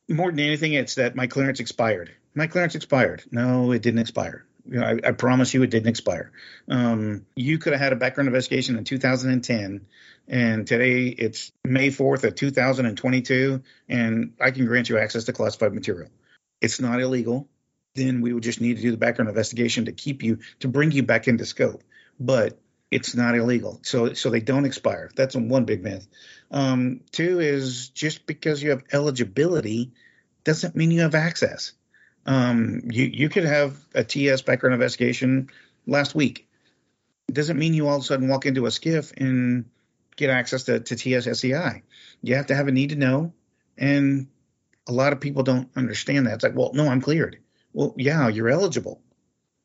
More 0.09 0.31
than 0.31 0.41
anything, 0.41 0.73
it's 0.75 0.95
that 0.95 1.17
my 1.17 1.27
clearance 1.27 1.59
expired. 1.59 2.15
My 2.35 2.47
clearance 2.47 2.75
expired. 2.75 3.25
No, 3.31 3.73
it 3.73 3.83
didn't 3.83 4.01
expire. 4.01 4.45
You 4.69 4.81
know, 4.81 4.87
I, 4.87 5.09
I 5.09 5.13
promise 5.13 5.53
you, 5.55 5.63
it 5.63 5.71
didn't 5.71 5.89
expire. 5.89 6.31
Um, 6.69 7.27
you 7.35 7.59
could 7.59 7.73
have 7.73 7.81
had 7.81 7.93
a 7.93 7.97
background 7.97 8.29
investigation 8.29 8.77
in 8.77 8.85
2010, 8.85 9.87
and 10.29 10.67
today 10.67 11.09
it's 11.09 11.51
May 11.65 11.89
4th 11.89 12.25
of 12.25 12.35
2022, 12.37 13.63
and 13.89 14.35
I 14.41 14.53
can 14.53 14.67
grant 14.67 14.89
you 14.89 14.99
access 14.99 15.25
to 15.25 15.33
classified 15.33 15.75
material. 15.75 16.11
It's 16.61 16.81
not 16.81 17.01
illegal 17.01 17.49
then 17.95 18.21
we 18.21 18.33
would 18.33 18.43
just 18.43 18.61
need 18.61 18.77
to 18.77 18.83
do 18.83 18.91
the 18.91 18.97
background 18.97 19.29
investigation 19.29 19.87
to 19.87 19.93
keep 19.93 20.23
you 20.23 20.39
to 20.61 20.69
bring 20.69 20.93
you 20.93 21.03
back 21.03 21.29
into 21.29 21.45
scope. 21.45 21.83
But 22.19 22.59
it's 22.91 23.15
not 23.15 23.35
illegal, 23.35 23.81
so 23.83 24.13
so 24.15 24.31
they 24.31 24.41
don't 24.41 24.65
expire. 24.65 25.11
That's 25.15 25.35
one 25.35 25.65
big 25.65 25.83
myth. 25.83 26.07
Um, 26.51 27.01
two 27.11 27.41
is 27.41 27.89
just 27.89 28.27
because 28.27 28.63
you 28.63 28.71
have 28.71 28.85
eligibility 28.93 29.93
doesn't 30.45 30.77
mean 30.77 30.91
you 30.91 31.01
have 31.01 31.15
access. 31.15 31.73
Um, 32.27 32.83
you 32.91 33.05
you 33.05 33.29
could 33.29 33.45
have 33.45 33.77
a 33.95 34.05
TS 34.05 34.43
background 34.43 34.75
investigation 34.75 35.51
last 35.87 36.15
week. 36.15 36.49
It 37.29 37.35
doesn't 37.35 37.59
mean 37.59 37.75
you 37.75 37.89
all 37.89 37.97
of 37.97 38.03
a 38.03 38.05
sudden 38.05 38.29
walk 38.29 38.47
into 38.47 38.67
a 38.67 38.69
SCIF 38.69 39.13
and 39.17 39.67
get 40.17 40.31
access 40.31 40.65
to, 40.65 40.81
to 40.81 40.97
TS 40.97 41.27
SCI. 41.27 41.83
You 42.23 42.37
have 42.37 42.47
to 42.47 42.55
have 42.55 42.69
a 42.69 42.73
need 42.73 42.91
to 42.91 42.97
know, 42.97 43.33
and 43.77 44.29
a 44.87 44.93
lot 44.93 45.13
of 45.13 45.21
people 45.21 45.43
don't 45.43 45.71
understand 45.77 46.27
that. 46.27 46.35
It's 46.35 46.45
like, 46.45 46.57
well, 46.57 46.73
no, 46.75 46.89
I'm 46.89 47.01
cleared. 47.01 47.39
Well, 47.73 47.95
yeah, 47.97 48.29
you're 48.29 48.51
eligible. 48.51 49.01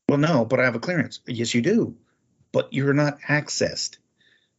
Well, 0.09 0.17
no, 0.17 0.45
but 0.45 0.59
I 0.59 0.65
have 0.65 0.75
a 0.75 0.79
clearance. 0.79 1.19
Yes, 1.27 1.53
you 1.53 1.61
do, 1.61 1.97
but 2.51 2.71
you're 2.71 2.93
not 2.93 3.19
accessed. 3.21 3.97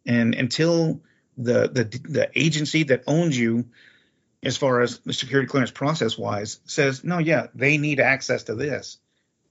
And 0.06 0.34
until 0.34 1.00
the 1.36 1.68
the 1.68 1.84
the 1.84 2.30
agency 2.34 2.82
that 2.84 3.04
owns 3.06 3.38
you, 3.38 3.66
as 4.42 4.56
far 4.56 4.80
as 4.80 4.98
the 5.00 5.12
security 5.12 5.48
clearance 5.48 5.70
process 5.70 6.16
wise, 6.16 6.60
says 6.64 7.04
no, 7.04 7.18
yeah, 7.18 7.48
they 7.54 7.78
need 7.78 8.00
access 8.00 8.44
to 8.44 8.54
this. 8.54 8.98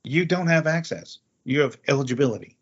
You 0.04 0.26
don't 0.26 0.48
have 0.48 0.68
access. 0.68 1.20
You 1.44 1.62
have 1.62 1.78
eligibility. 1.88 2.58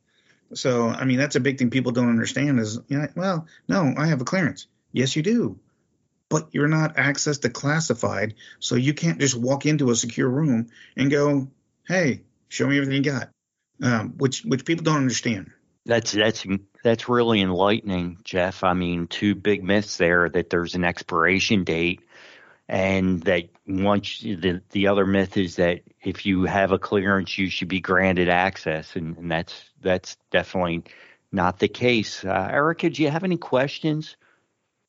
So, 0.54 0.90
I 0.90 1.06
mean, 1.06 1.18
that's 1.18 1.36
a 1.36 1.40
big 1.40 1.58
thing 1.58 1.70
people 1.70 1.92
don't 1.92 2.10
understand 2.10 2.60
is, 2.60 2.80
you 2.88 2.98
know, 2.98 3.08
well, 3.16 3.48
no, 3.68 3.94
I 3.98 4.08
have 4.08 4.22
a 4.22 4.26
clearance. 4.26 4.68
Yes, 4.92 5.16
you 5.16 5.24
do 5.24 5.60
but 6.30 6.50
you're 6.52 6.68
not 6.68 6.98
access 6.98 7.40
to 7.40 7.50
classified, 7.50 8.36
so 8.60 8.76
you 8.76 8.94
can't 8.94 9.20
just 9.20 9.36
walk 9.36 9.66
into 9.66 9.92
a 9.92 9.96
secure 9.96 10.30
room 10.30 10.68
and 10.98 11.12
go, 11.12 11.48
"Hey, 11.88 12.22
show 12.50 12.68
me 12.68 12.78
everything 12.78 13.04
you 13.04 13.12
got," 13.12 13.30
um, 13.82 14.14
which 14.18 14.44
which 14.44 14.66
people 14.66 14.84
don't 14.84 14.98
understand. 14.98 15.52
That's 15.86 16.12
that's 16.12 16.46
that's 16.84 17.10
really 17.10 17.42
enlightening, 17.42 18.18
Jeff. 18.24 18.64
I 18.64 18.74
mean, 18.74 19.08
two 19.08 19.36
big 19.36 19.64
myths 19.64 19.98
there: 19.98 20.30
that 20.30 20.50
there's 20.50 20.76
an 20.76 20.84
expiration 20.84 21.64
date, 21.64 22.02
and 22.68 23.22
that 23.24 23.50
once 23.68 24.20
the 24.20 24.62
the 24.72 24.88
other 24.88 25.06
myth 25.06 25.38
is 25.38 25.56
that 25.58 25.82
if 26.02 26.26
you 26.26 26.44
have 26.46 26.72
a 26.72 26.80
clearance, 26.80 27.38
you 27.38 27.50
should 27.50 27.68
be 27.68 27.82
granted 27.82 28.30
access, 28.30 28.96
and, 28.96 29.18
and 29.18 29.32
that's 29.32 29.70
that's 29.82 30.18
definitely 30.32 30.84
not 31.32 31.60
the 31.60 31.68
case. 31.68 32.24
Uh, 32.24 32.50
Erica, 32.52 32.90
do 32.90 33.04
you 33.04 33.10
have 33.10 33.24
any 33.24 33.38
questions? 33.38 34.16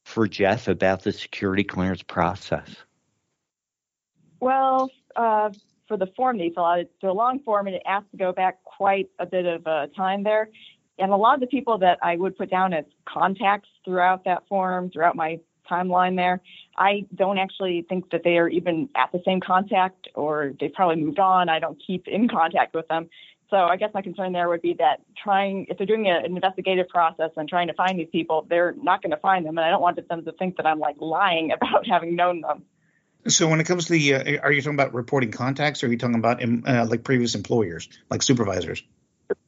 for 0.06 0.28
Jeff 0.28 0.68
about 0.68 1.02
the 1.02 1.12
security 1.12 1.64
clearance 1.64 2.02
process? 2.02 2.76
Well, 4.38 4.88
uh, 5.16 5.50
for 5.88 5.96
the 5.96 6.06
form 6.16 6.38
they 6.38 6.52
fill 6.54 6.64
out, 6.64 6.78
it's 6.78 7.02
a 7.02 7.12
long 7.12 7.40
form 7.40 7.66
and 7.66 7.74
it 7.74 7.82
asks 7.84 8.10
to 8.12 8.16
go 8.16 8.32
back 8.32 8.62
quite 8.62 9.10
a 9.18 9.26
bit 9.26 9.46
of 9.46 9.66
uh, 9.66 9.88
time 9.96 10.22
there. 10.22 10.48
And 10.96 11.10
a 11.10 11.16
lot 11.16 11.34
of 11.34 11.40
the 11.40 11.48
people 11.48 11.78
that 11.78 11.98
I 12.02 12.16
would 12.16 12.38
put 12.38 12.50
down 12.50 12.72
as 12.72 12.84
contacts 13.04 13.68
throughout 13.84 14.24
that 14.24 14.46
form, 14.48 14.90
throughout 14.90 15.16
my 15.16 15.40
timeline 15.70 16.16
there, 16.16 16.40
I 16.76 17.06
don't 17.14 17.38
actually 17.38 17.84
think 17.88 18.10
that 18.10 18.22
they 18.24 18.38
are 18.38 18.48
even 18.48 18.88
at 18.94 19.12
the 19.12 19.22
same 19.24 19.40
contact 19.40 20.08
or 20.14 20.52
they've 20.58 20.72
probably 20.72 21.02
moved 21.02 21.18
on. 21.18 21.48
I 21.48 21.58
don't 21.58 21.80
keep 21.84 22.08
in 22.08 22.28
contact 22.28 22.74
with 22.74 22.88
them. 22.88 23.08
So 23.50 23.56
I 23.56 23.76
guess 23.76 23.90
my 23.94 24.02
concern 24.02 24.32
there 24.32 24.48
would 24.48 24.62
be 24.62 24.74
that 24.78 25.02
trying, 25.22 25.66
if 25.68 25.78
they're 25.78 25.86
doing 25.86 26.08
an 26.08 26.24
investigative 26.24 26.88
process 26.88 27.30
and 27.36 27.48
trying 27.48 27.68
to 27.68 27.74
find 27.74 27.98
these 27.98 28.08
people, 28.10 28.44
they're 28.48 28.74
not 28.82 29.02
going 29.02 29.12
to 29.12 29.18
find 29.18 29.46
them, 29.46 29.56
and 29.56 29.64
I 29.64 29.70
don't 29.70 29.80
want 29.80 29.96
them 30.08 30.24
to 30.24 30.32
think 30.32 30.56
that 30.56 30.66
I'm 30.66 30.80
like 30.80 30.96
lying 30.98 31.52
about 31.56 31.86
having 31.86 32.16
known 32.16 32.40
them. 32.40 32.64
So 33.28 33.48
when 33.48 33.60
it 33.60 33.64
comes 33.64 33.86
to 33.86 33.92
the, 33.92 34.14
uh, 34.14 34.42
are 34.42 34.52
you 34.52 34.62
talking 34.62 34.74
about 34.74 34.94
reporting 34.94 35.30
contacts, 35.30 35.82
or 35.82 35.86
are 35.86 35.90
you 35.90 35.98
talking 35.98 36.16
about 36.16 36.42
um, 36.42 36.64
uh, 36.66 36.86
like 36.88 37.04
previous 37.04 37.34
employers, 37.34 37.88
like 38.10 38.22
supervisors? 38.22 38.82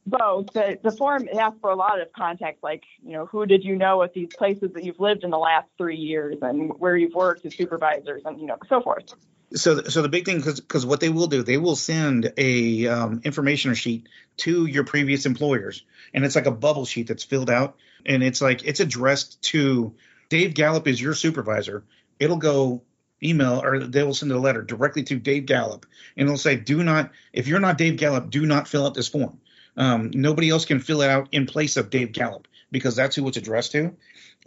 Both. 0.05 0.53
The, 0.53 0.79
the 0.81 0.91
form 0.91 1.29
asks 1.37 1.59
for 1.61 1.69
a 1.69 1.75
lot 1.75 2.01
of 2.01 2.11
context, 2.13 2.63
like 2.63 2.83
you 3.05 3.13
know, 3.13 3.25
who 3.27 3.45
did 3.45 3.63
you 3.63 3.75
know 3.75 4.01
at 4.01 4.13
these 4.13 4.29
places 4.35 4.73
that 4.73 4.83
you've 4.83 4.99
lived 4.99 5.23
in 5.23 5.29
the 5.29 5.37
last 5.37 5.67
three 5.77 5.97
years, 5.97 6.37
and 6.41 6.71
where 6.79 6.97
you've 6.97 7.13
worked 7.13 7.45
as 7.45 7.55
supervisors, 7.55 8.23
and 8.25 8.39
you 8.39 8.47
know, 8.47 8.57
so 8.67 8.81
forth. 8.81 9.13
So 9.53 9.83
so 9.83 10.01
the 10.01 10.09
big 10.09 10.25
thing 10.25 10.41
because 10.41 10.85
what 10.85 10.99
they 10.99 11.09
will 11.09 11.27
do 11.27 11.41
they 11.41 11.57
will 11.57 11.75
send 11.75 12.33
a 12.37 12.87
um, 12.87 13.21
information 13.23 13.73
sheet 13.73 14.07
to 14.37 14.65
your 14.65 14.83
previous 14.83 15.25
employers. 15.25 15.83
And 16.13 16.23
it's 16.23 16.35
like 16.35 16.45
a 16.45 16.51
bubble 16.51 16.85
sheet 16.85 17.07
that's 17.07 17.23
filled 17.23 17.49
out. 17.49 17.77
And 18.05 18.23
it's 18.23 18.41
like 18.41 18.63
it's 18.63 18.79
addressed 18.79 19.41
to 19.43 19.93
dave 20.29 20.53
gallup 20.53 20.87
is 20.87 21.01
your 21.01 21.13
supervisor. 21.13 21.83
It'll 22.19 22.37
go 22.37 22.83
email 23.23 23.61
or 23.63 23.79
they 23.79 24.03
will 24.03 24.13
send 24.13 24.31
a 24.31 24.39
letter 24.39 24.61
directly 24.61 25.03
to 25.03 25.15
dave 25.17 25.45
gallup. 25.45 25.85
And 26.15 26.27
it'll 26.27 26.37
say 26.37 26.55
do 26.55 26.83
not 26.83 27.11
if 27.33 27.47
you're 27.47 27.59
not 27.59 27.77
dave 27.77 27.97
gallup 27.97 28.29
do 28.29 28.45
not 28.45 28.67
fill 28.67 28.85
out 28.85 28.93
this 28.93 29.07
form 29.07 29.39
um, 29.77 30.11
nobody 30.13 30.49
else 30.49 30.65
can 30.65 30.79
fill 30.79 31.01
it 31.01 31.09
out 31.09 31.29
in 31.31 31.45
place 31.45 31.77
of 31.77 31.89
dave 31.89 32.11
gallup 32.11 32.47
because 32.71 32.95
that's 32.95 33.15
who 33.15 33.27
it's 33.27 33.37
addressed 33.37 33.71
to 33.71 33.95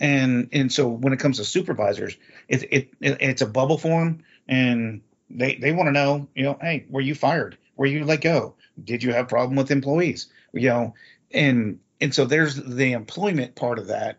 and 0.00 0.48
and 0.52 0.72
so 0.72 0.88
when 0.88 1.12
it 1.12 1.18
comes 1.18 1.38
to 1.38 1.44
supervisors 1.44 2.16
it, 2.48 2.62
it, 2.64 2.94
it 3.00 3.16
it's 3.20 3.42
a 3.42 3.46
bubble 3.46 3.78
form 3.78 4.22
and 4.48 5.02
they 5.34 5.56
they 5.56 5.72
want 5.72 5.88
to 5.88 5.92
know, 5.92 6.28
you 6.34 6.44
know, 6.44 6.58
hey, 6.60 6.86
were 6.88 7.00
you 7.00 7.14
fired? 7.14 7.56
Were 7.76 7.86
you 7.86 8.04
let 8.04 8.20
go? 8.20 8.54
Did 8.82 9.02
you 9.02 9.12
have 9.12 9.28
problem 9.28 9.56
with 9.56 9.70
employees? 9.70 10.28
You 10.52 10.68
know, 10.68 10.94
and 11.30 11.80
and 12.00 12.14
so 12.14 12.24
there's 12.24 12.54
the 12.56 12.92
employment 12.92 13.54
part 13.54 13.78
of 13.78 13.88
that 13.88 14.18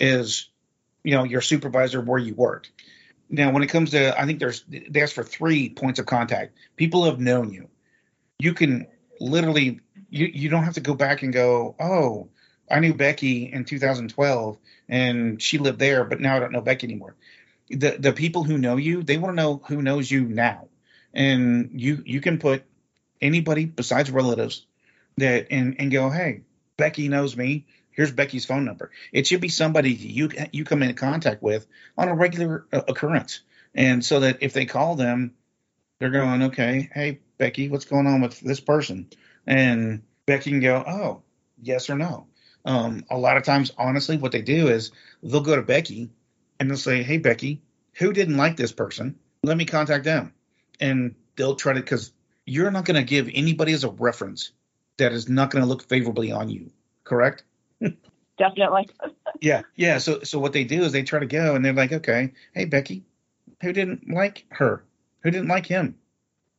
is, 0.00 0.48
you 1.02 1.14
know, 1.14 1.24
your 1.24 1.40
supervisor 1.40 2.00
where 2.00 2.18
you 2.18 2.34
worked. 2.34 2.70
Now, 3.28 3.50
when 3.52 3.62
it 3.62 3.68
comes 3.68 3.90
to, 3.90 4.18
I 4.18 4.26
think 4.26 4.38
there's 4.38 4.64
they 4.68 5.02
ask 5.02 5.14
for 5.14 5.24
three 5.24 5.68
points 5.68 5.98
of 5.98 6.06
contact. 6.06 6.56
People 6.76 7.04
have 7.04 7.20
known 7.20 7.52
you. 7.52 7.68
You 8.38 8.54
can 8.54 8.86
literally, 9.20 9.80
you 10.14 10.30
you 10.32 10.48
don't 10.48 10.64
have 10.64 10.74
to 10.74 10.80
go 10.80 10.94
back 10.94 11.22
and 11.22 11.32
go, 11.32 11.74
oh, 11.78 12.28
I 12.70 12.80
knew 12.80 12.94
Becky 12.94 13.52
in 13.52 13.64
2012 13.64 14.58
and 14.88 15.40
she 15.40 15.58
lived 15.58 15.78
there, 15.78 16.04
but 16.04 16.20
now 16.20 16.36
I 16.36 16.40
don't 16.40 16.52
know 16.52 16.60
Becky 16.60 16.86
anymore 16.86 17.14
the 17.70 17.96
the 17.98 18.12
people 18.12 18.44
who 18.44 18.58
know 18.58 18.76
you, 18.76 19.02
they 19.02 19.18
want 19.18 19.36
to 19.36 19.42
know 19.42 19.60
who 19.66 19.82
knows 19.82 20.10
you 20.10 20.22
now, 20.24 20.68
and 21.12 21.70
you 21.72 22.02
you 22.04 22.20
can 22.20 22.38
put 22.38 22.64
anybody 23.20 23.64
besides 23.64 24.10
relatives 24.10 24.66
that 25.16 25.48
and 25.50 25.76
and 25.78 25.90
go, 25.90 26.10
hey, 26.10 26.42
Becky 26.76 27.08
knows 27.08 27.36
me. 27.36 27.66
Here's 27.90 28.10
Becky's 28.10 28.44
phone 28.44 28.64
number. 28.64 28.90
It 29.12 29.26
should 29.26 29.40
be 29.40 29.48
somebody 29.48 29.92
you 29.92 30.30
you 30.52 30.64
come 30.64 30.82
into 30.82 30.94
contact 30.94 31.42
with 31.42 31.66
on 31.96 32.08
a 32.08 32.14
regular 32.14 32.66
uh, 32.72 32.82
occurrence, 32.88 33.40
and 33.74 34.04
so 34.04 34.20
that 34.20 34.38
if 34.42 34.52
they 34.52 34.66
call 34.66 34.96
them, 34.96 35.34
they're 35.98 36.10
going, 36.10 36.44
okay, 36.44 36.90
hey 36.92 37.20
Becky, 37.38 37.68
what's 37.68 37.84
going 37.84 38.06
on 38.06 38.20
with 38.20 38.40
this 38.40 38.60
person? 38.60 39.08
And 39.46 40.02
Becky 40.26 40.50
can 40.50 40.60
go, 40.60 40.82
oh, 40.86 41.22
yes 41.60 41.90
or 41.90 41.96
no. 41.96 42.26
Um, 42.64 43.04
a 43.10 43.18
lot 43.18 43.36
of 43.36 43.42
times, 43.42 43.72
honestly, 43.76 44.16
what 44.16 44.32
they 44.32 44.42
do 44.42 44.68
is 44.68 44.90
they'll 45.22 45.40
go 45.40 45.56
to 45.56 45.62
Becky 45.62 46.10
and 46.58 46.70
they'll 46.70 46.78
say, 46.78 47.02
"Hey, 47.02 47.18
Becky, 47.18 47.60
who 47.94 48.12
didn't 48.12 48.36
like 48.36 48.56
this 48.56 48.72
person? 48.72 49.18
Let 49.42 49.56
me 49.56 49.66
contact 49.66 50.04
them." 50.04 50.32
And 50.80 51.14
they'll 51.36 51.56
try 51.56 51.74
to 51.74 51.80
because 51.80 52.12
you're 52.46 52.70
not 52.70 52.86
going 52.86 52.96
to 52.96 53.08
give 53.08 53.28
anybody 53.32 53.72
as 53.72 53.84
a 53.84 53.90
reference 53.90 54.52
that 54.96 55.12
is 55.12 55.28
not 55.28 55.50
going 55.50 55.62
to 55.62 55.68
look 55.68 55.88
favorably 55.88 56.32
on 56.32 56.48
you. 56.48 56.70
Correct? 57.04 57.44
Definitely. 58.38 58.88
yeah, 59.40 59.62
yeah. 59.76 59.98
So, 59.98 60.20
so 60.22 60.38
what 60.38 60.52
they 60.52 60.64
do 60.64 60.84
is 60.84 60.92
they 60.92 61.02
try 61.02 61.20
to 61.20 61.26
go 61.26 61.54
and 61.54 61.64
they're 61.64 61.74
like, 61.74 61.92
"Okay, 61.92 62.32
hey, 62.54 62.64
Becky, 62.64 63.04
who 63.60 63.72
didn't 63.72 64.08
like 64.08 64.46
her? 64.50 64.84
Who 65.22 65.30
didn't 65.30 65.48
like 65.48 65.66
him? 65.66 65.96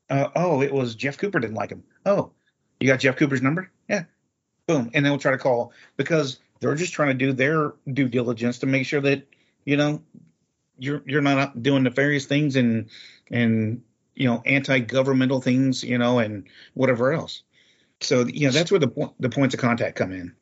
Uh, 0.07 0.29
oh, 0.35 0.61
it 0.61 0.71
was 0.71 0.93
Jeff 0.93 1.17
Cooper 1.17 1.39
didn't 1.39 1.55
like 1.55 1.71
him. 1.71 1.83
Oh, 2.05 2.31
you 2.79 2.87
got 2.87 2.99
Jeff 2.99 3.17
Cooper's 3.17 3.41
number? 3.41 3.71
Yeah. 3.89 4.03
Boom. 4.67 4.91
And 4.93 5.05
they'll 5.05 5.17
try 5.17 5.31
to 5.31 5.37
call 5.37 5.73
because 5.97 6.39
they're 6.59 6.75
just 6.75 6.93
trying 6.93 7.09
to 7.09 7.13
do 7.25 7.33
their 7.33 7.73
due 7.91 8.07
diligence 8.07 8.59
to 8.59 8.65
make 8.65 8.85
sure 8.85 9.01
that 9.01 9.27
you 9.65 9.77
know, 9.77 10.01
you're 10.77 11.01
you're 11.05 11.21
not 11.21 11.61
doing 11.61 11.83
nefarious 11.83 12.25
things 12.25 12.55
and 12.55 12.89
and 13.29 13.81
you 14.13 14.27
know 14.27 14.41
anti-governmental 14.45 15.41
things, 15.41 15.83
you 15.83 15.97
know, 15.97 16.19
and 16.19 16.47
whatever 16.73 17.11
else. 17.11 17.41
So 17.99 18.25
you 18.25 18.47
know 18.47 18.53
that's 18.53 18.71
where 18.71 18.79
the 18.79 19.11
the 19.19 19.29
points 19.29 19.55
of 19.55 19.59
contact 19.59 19.97
come 19.97 20.13
in. 20.13 20.35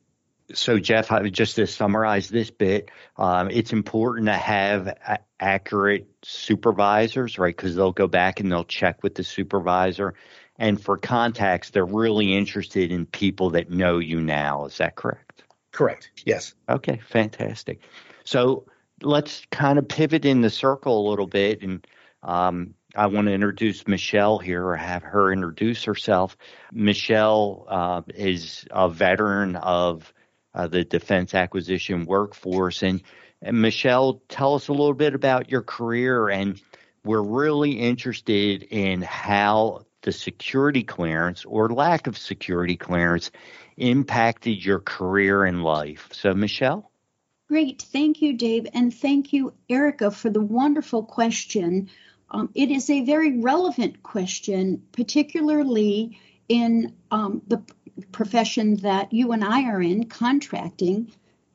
So, 0.52 0.78
Jeff, 0.78 1.10
just 1.32 1.56
to 1.56 1.66
summarize 1.66 2.28
this 2.28 2.50
bit, 2.50 2.90
um, 3.16 3.50
it's 3.50 3.72
important 3.72 4.26
to 4.26 4.34
have 4.34 4.88
a- 4.88 5.20
accurate 5.40 6.06
supervisors, 6.22 7.38
right? 7.38 7.56
Because 7.56 7.74
they'll 7.74 7.92
go 7.92 8.08
back 8.08 8.40
and 8.40 8.52
they'll 8.52 8.62
check 8.62 9.02
with 9.02 9.14
the 9.14 9.24
supervisor. 9.24 10.12
And 10.58 10.80
for 10.80 10.96
contacts, 10.96 11.70
they're 11.70 11.84
really 11.84 12.34
interested 12.34 12.92
in 12.92 13.06
people 13.06 13.50
that 13.50 13.70
know 13.70 13.98
you 13.98 14.20
now. 14.20 14.66
Is 14.66 14.78
that 14.78 14.94
correct? 14.94 15.42
Correct. 15.72 16.10
Yes. 16.24 16.54
Okay, 16.68 17.00
fantastic. 17.08 17.80
So 18.24 18.66
let's 19.02 19.44
kind 19.50 19.78
of 19.78 19.88
pivot 19.88 20.24
in 20.24 20.40
the 20.40 20.50
circle 20.50 21.06
a 21.06 21.08
little 21.10 21.26
bit. 21.26 21.62
And 21.62 21.86
um, 22.22 22.74
I 22.94 23.06
want 23.06 23.26
to 23.26 23.32
introduce 23.32 23.88
Michelle 23.88 24.38
here 24.38 24.64
or 24.64 24.76
have 24.76 25.02
her 25.02 25.32
introduce 25.32 25.84
herself. 25.84 26.36
Michelle 26.72 27.66
uh, 27.68 28.02
is 28.14 28.64
a 28.70 28.88
veteran 28.88 29.56
of 29.56 30.12
uh, 30.54 30.68
the 30.68 30.84
defense 30.84 31.34
acquisition 31.34 32.06
workforce. 32.06 32.84
And, 32.84 33.02
and 33.42 33.60
Michelle, 33.60 34.22
tell 34.28 34.54
us 34.54 34.68
a 34.68 34.72
little 34.72 34.94
bit 34.94 35.14
about 35.14 35.50
your 35.50 35.62
career. 35.62 36.28
And 36.28 36.62
we're 37.04 37.20
really 37.20 37.72
interested 37.72 38.62
in 38.62 39.02
how 39.02 39.83
the 40.04 40.12
security 40.12 40.82
clearance 40.82 41.44
or 41.44 41.68
lack 41.70 42.06
of 42.06 42.16
security 42.16 42.76
clearance 42.76 43.30
impacted 43.76 44.64
your 44.64 44.78
career 44.78 45.44
and 45.44 45.64
life. 45.64 46.08
So, 46.12 46.34
Michelle? 46.34 46.90
Great. 47.48 47.82
Thank 47.82 48.22
you, 48.22 48.34
Dave. 48.34 48.66
And 48.72 48.94
thank 48.94 49.32
you, 49.32 49.52
Erica, 49.68 50.10
for 50.10 50.30
the 50.30 50.40
wonderful 50.40 51.02
question. 51.02 51.90
Um, 52.30 52.50
it 52.54 52.70
is 52.70 52.88
a 52.88 53.04
very 53.04 53.38
relevant 53.40 54.02
question, 54.02 54.82
particularly 54.92 56.18
in 56.48 56.94
um, 57.10 57.42
the 57.46 57.62
profession 58.12 58.76
that 58.76 59.12
you 59.12 59.32
and 59.32 59.44
I 59.44 59.64
are 59.64 59.80
in, 59.80 60.06
contracting. 60.06 61.12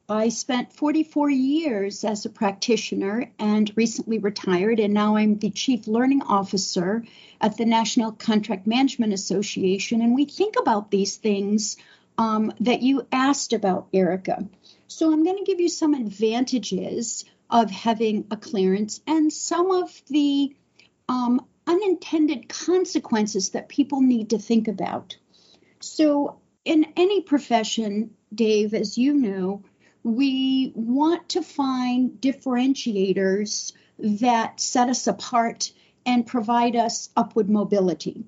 I 0.08 0.30
spent 0.30 0.74
44 0.74 1.30
years 1.30 2.04
as 2.04 2.26
a 2.26 2.30
practitioner 2.30 3.32
and 3.38 3.72
recently 3.76 4.18
retired, 4.18 4.80
and 4.80 4.94
now 4.94 5.18
I'm 5.18 5.38
the 5.38 5.52
Chief 5.52 5.88
Learning 5.88 6.24
Officer 6.24 7.04
at 7.42 7.58
the 7.58 7.66
National 7.66 8.12
Contract 8.12 8.68
Management 8.68 9.14
Association. 9.14 10.02
And 10.02 10.16
we 10.16 10.26
think 10.26 10.56
about 10.60 10.92
these 10.92 11.18
things 11.18 11.78
um, 12.18 12.52
that 12.60 12.82
you 12.82 13.08
asked 13.12 13.54
about, 13.54 13.88
Erica. 13.94 14.46
So 14.88 15.12
I'm 15.12 15.24
going 15.24 15.38
to 15.38 15.50
give 15.50 15.62
you 15.62 15.70
some 15.70 15.94
advantages 15.94 17.26
of 17.50 17.72
having 17.72 18.26
a 18.30 18.38
clearance 18.38 19.02
and 19.08 19.32
some 19.32 19.72
of 19.72 20.02
the 20.08 20.56
um, 21.08 21.46
unintended 21.66 22.50
consequences 22.50 23.52
that 23.52 23.70
people 23.70 24.02
need 24.02 24.32
to 24.32 24.38
think 24.38 24.68
about. 24.68 25.18
So, 25.80 26.40
in 26.66 26.88
any 26.98 27.22
profession, 27.22 28.12
Dave, 28.34 28.74
as 28.74 28.98
you 28.98 29.14
know, 29.14 29.64
we 30.04 30.72
want 30.76 31.30
to 31.30 31.42
find 31.42 32.12
differentiators 32.12 33.74
that 33.98 34.60
set 34.60 34.90
us 34.90 35.08
apart 35.08 35.72
and 36.06 36.26
provide 36.26 36.76
us 36.76 37.10
upward 37.16 37.50
mobility. 37.50 38.26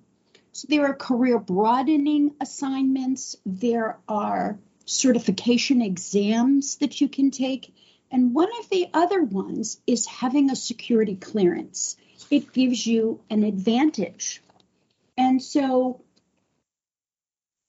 So 0.51 0.67
there 0.69 0.85
are 0.85 0.93
career 0.93 1.39
broadening 1.39 2.35
assignments, 2.41 3.37
there 3.45 3.97
are 4.07 4.59
certification 4.85 5.81
exams 5.81 6.75
that 6.77 6.99
you 6.99 7.07
can 7.07 7.31
take, 7.31 7.73
and 8.11 8.33
one 8.33 8.49
of 8.59 8.69
the 8.69 8.87
other 8.93 9.23
ones 9.23 9.79
is 9.87 10.05
having 10.05 10.49
a 10.49 10.55
security 10.55 11.15
clearance. 11.15 11.95
It 12.29 12.51
gives 12.51 12.85
you 12.85 13.21
an 13.29 13.43
advantage. 13.43 14.41
And 15.17 15.41
so 15.41 16.01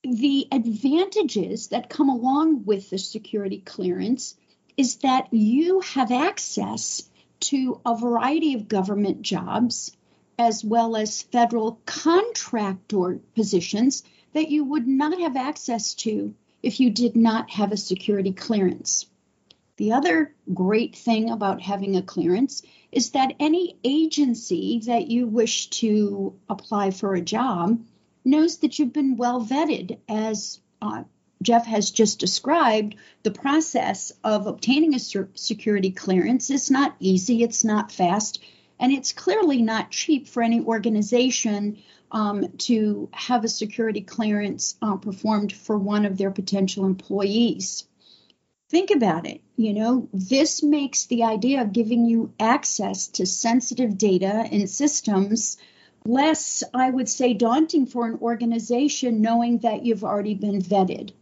the 0.02 0.48
advantages 0.50 1.68
that 1.68 1.88
come 1.88 2.08
along 2.08 2.64
with 2.64 2.90
the 2.90 2.98
security 2.98 3.58
clearance 3.58 4.34
is 4.76 4.96
that 4.96 5.32
you 5.32 5.80
have 5.80 6.10
access 6.10 7.08
to 7.42 7.80
a 7.84 7.96
variety 7.96 8.54
of 8.54 8.68
government 8.68 9.22
jobs 9.22 9.96
as 10.38 10.64
well 10.64 10.96
as 10.96 11.22
federal 11.22 11.80
contractor 11.86 13.20
positions 13.34 14.02
that 14.32 14.50
you 14.50 14.64
would 14.64 14.88
not 14.88 15.18
have 15.20 15.36
access 15.36 15.94
to 15.94 16.34
if 16.62 16.80
you 16.80 16.90
did 16.90 17.16
not 17.16 17.50
have 17.50 17.72
a 17.72 17.76
security 17.76 18.32
clearance. 18.32 19.06
The 19.76 19.92
other 19.92 20.34
great 20.52 20.96
thing 20.96 21.30
about 21.30 21.60
having 21.60 21.96
a 21.96 22.02
clearance 22.02 22.62
is 22.90 23.10
that 23.10 23.34
any 23.40 23.76
agency 23.82 24.80
that 24.86 25.08
you 25.08 25.26
wish 25.26 25.68
to 25.70 26.34
apply 26.48 26.90
for 26.90 27.14
a 27.14 27.20
job 27.20 27.82
knows 28.24 28.58
that 28.58 28.78
you've 28.78 28.92
been 28.92 29.16
well 29.16 29.44
vetted 29.44 29.98
as 30.08 30.60
uh, 30.80 31.04
Jeff 31.42 31.66
has 31.66 31.90
just 31.90 32.18
described, 32.18 32.94
the 33.22 33.30
process 33.30 34.12
of 34.24 34.46
obtaining 34.46 34.94
a 34.94 34.98
security 34.98 35.90
clearance 35.90 36.50
is 36.50 36.70
not 36.70 36.96
easy, 37.00 37.42
it's 37.42 37.64
not 37.64 37.92
fast, 37.92 38.42
and 38.78 38.92
it's 38.92 39.12
clearly 39.12 39.62
not 39.62 39.90
cheap 39.90 40.28
for 40.28 40.42
any 40.42 40.60
organization 40.60 41.78
um, 42.10 42.48
to 42.58 43.08
have 43.12 43.44
a 43.44 43.48
security 43.48 44.00
clearance 44.00 44.76
uh, 44.82 44.96
performed 44.96 45.52
for 45.52 45.78
one 45.78 46.04
of 46.04 46.18
their 46.18 46.30
potential 46.30 46.84
employees. 46.84 47.86
Think 48.68 48.90
about 48.90 49.26
it. 49.26 49.40
You 49.56 49.74
know, 49.74 50.08
this 50.12 50.62
makes 50.62 51.06
the 51.06 51.24
idea 51.24 51.62
of 51.62 51.72
giving 51.72 52.06
you 52.06 52.32
access 52.40 53.08
to 53.08 53.26
sensitive 53.26 53.98
data 53.98 54.46
and 54.50 54.68
systems 54.68 55.58
less, 56.04 56.64
I 56.74 56.90
would 56.90 57.08
say, 57.08 57.34
daunting 57.34 57.86
for 57.86 58.06
an 58.06 58.18
organization 58.20 59.20
knowing 59.20 59.58
that 59.58 59.84
you've 59.84 60.04
already 60.04 60.34
been 60.34 60.60
vetted. 60.60 61.12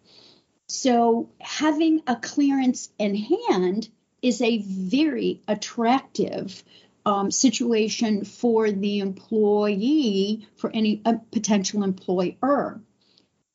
So, 0.73 1.31
having 1.41 2.03
a 2.07 2.15
clearance 2.15 2.93
in 2.97 3.17
hand 3.17 3.89
is 4.23 4.41
a 4.41 4.59
very 4.59 5.43
attractive 5.49 6.63
um, 7.05 7.33
situation 7.33 8.25
for 8.25 8.71
the 8.71 9.01
employee, 9.01 10.47
for 10.55 10.71
any 10.71 11.03
potential 11.33 11.83
employer. 11.83 12.81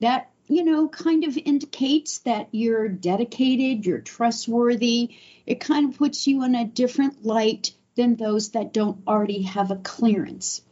That, 0.01 0.29
you 0.49 0.65
know, 0.65 0.89
kind 0.89 1.23
of 1.23 1.37
indicates 1.37 2.19
that 2.19 2.49
you're 2.51 2.89
dedicated, 2.89 3.85
you're 3.85 4.01
trustworthy. 4.01 5.15
It 5.45 5.61
kind 5.61 5.87
of 5.87 5.97
puts 5.97 6.27
you 6.27 6.43
in 6.43 6.53
a 6.53 6.65
different 6.65 7.25
light 7.25 7.71
than 7.95 8.17
those 8.17 8.51
that 8.51 8.73
don't 8.73 9.07
already 9.07 9.43
have 9.43 9.71
a 9.71 9.77
clearance 9.77 10.63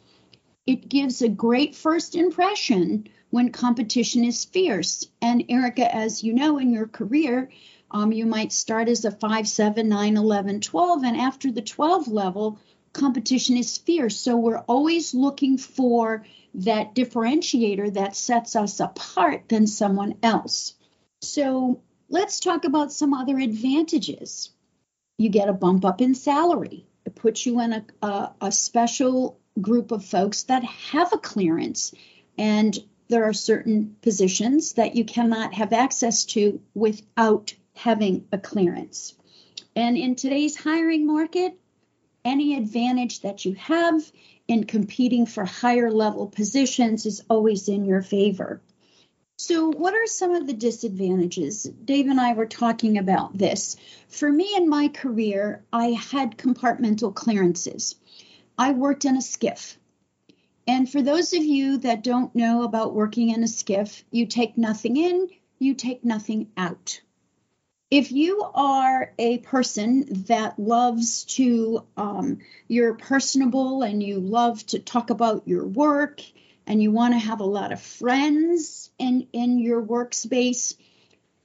it 0.66 0.88
gives 0.88 1.22
a 1.22 1.30
great 1.30 1.76
first 1.76 2.16
impression 2.16 3.08
when 3.34 3.52
competition 3.52 4.24
is 4.24 4.46
fierce. 4.46 5.08
And 5.20 5.46
Erica, 5.50 5.92
as 5.92 6.24
you 6.24 6.34
know 6.34 6.60
in 6.60 6.72
your 6.72 6.86
career, 6.86 7.50
um, 7.90 8.12
you 8.12 8.28
might 8.28 8.54
start 8.54 8.88
as 8.88 9.06
a 9.06 9.12
5, 9.12 9.48
7, 9.48 9.90
9, 9.90 10.18
11, 10.18 10.62
12, 10.62 11.04
and 11.04 11.18
after 11.18 11.52
the 11.52 11.64
12 11.64 12.08
level, 12.10 12.60
competition 12.94 13.58
is 13.58 13.80
fierce. 13.80 14.18
So 14.18 14.38
we're 14.38 14.60
always 14.60 15.16
looking 15.16 15.58
for 15.58 16.28
that 16.54 16.94
differentiator 16.94 17.96
that 17.96 18.16
sets 18.16 18.56
us 18.56 18.80
apart 18.80 19.50
than 19.50 19.66
someone 19.66 20.14
else. 20.22 20.76
So 21.24 21.82
let's 22.10 22.40
talk 22.40 22.66
about 22.66 22.94
some 22.94 23.16
other 23.16 23.40
advantages. 23.40 24.52
You 25.18 25.30
get 25.30 25.50
a 25.50 25.54
bump 25.54 25.86
up 25.86 26.02
in 26.02 26.14
salary. 26.14 26.86
It 27.04 27.16
puts 27.16 27.48
you 27.48 27.62
in 27.62 27.74
a, 27.74 27.86
a, 28.04 28.32
a 28.42 28.52
special 28.52 29.40
group 29.60 29.92
of 29.92 30.06
folks 30.06 30.44
that 30.44 30.64
have 30.64 31.14
a 31.14 31.18
clearance. 31.18 31.96
And 32.38 32.78
there 33.08 33.24
are 33.26 33.34
certain 33.34 33.96
positions 34.02 34.74
that 34.74 34.96
you 34.96 35.06
cannot 35.06 35.54
have 35.54 35.74
access 35.74 36.26
to 36.26 36.62
without 36.74 37.54
having 37.76 38.28
a 38.32 38.38
clearance. 38.38 39.14
And 39.76 39.98
in 39.98 40.16
today's 40.16 40.56
hiring 40.56 41.06
market, 41.06 41.58
any 42.24 42.56
advantage 42.56 43.22
that 43.22 43.44
you 43.44 43.54
have 43.56 44.12
in 44.48 44.66
competing 44.66 45.26
for 45.26 45.46
higher 45.46 45.92
level 45.92 46.28
positions 46.28 47.06
is 47.06 47.24
always 47.30 47.68
in 47.68 47.86
your 47.86 48.02
favor. 48.02 48.62
So, 49.38 49.72
what 49.72 49.94
are 49.94 50.06
some 50.06 50.36
of 50.36 50.48
the 50.48 50.54
disadvantages? 50.54 51.64
Dave 51.64 52.08
and 52.08 52.22
I 52.22 52.34
were 52.34 52.46
talking 52.46 52.98
about 52.98 53.38
this. 53.38 53.76
For 54.08 54.32
me 54.32 54.54
in 54.56 54.70
my 54.70 54.88
career, 54.90 55.64
I 55.74 55.88
had 55.88 56.38
compartmental 56.38 57.14
clearances. 57.14 57.96
I 58.58 58.72
worked 58.72 59.06
in 59.06 59.18
a 59.18 59.22
SCIF. 59.22 59.76
And 60.68 60.90
for 60.90 61.02
those 61.02 61.34
of 61.34 61.44
you 61.44 61.78
that 61.80 62.04
don't 62.04 62.34
know 62.36 62.64
about 62.64 62.94
working 62.94 63.30
in 63.30 63.44
a 63.44 63.48
SCIF, 63.48 64.04
you 64.12 64.26
take 64.26 64.58
nothing 64.58 64.96
in, 64.96 65.30
you 65.60 65.74
take 65.76 66.06
nothing 66.06 66.48
out. 66.56 67.02
If 67.92 68.12
you 68.12 68.44
are 68.56 69.14
a 69.20 69.38
person 69.40 70.06
that 70.28 70.58
loves 70.58 71.26
to, 71.36 71.84
um, 71.96 72.40
you're 72.68 72.96
personable 72.96 73.84
and 73.84 74.02
you 74.02 74.20
love 74.20 74.66
to 74.68 74.80
talk 74.80 75.10
about 75.10 75.48
your 75.48 75.66
work 75.66 76.22
and 76.66 76.82
you 76.82 76.92
want 76.92 77.14
to 77.14 77.20
have 77.20 77.42
a 77.42 77.46
lot 77.46 77.72
of 77.72 77.82
friends 77.82 78.90
in, 78.98 79.28
in 79.34 79.60
your 79.60 79.82
workspace, 79.82 80.76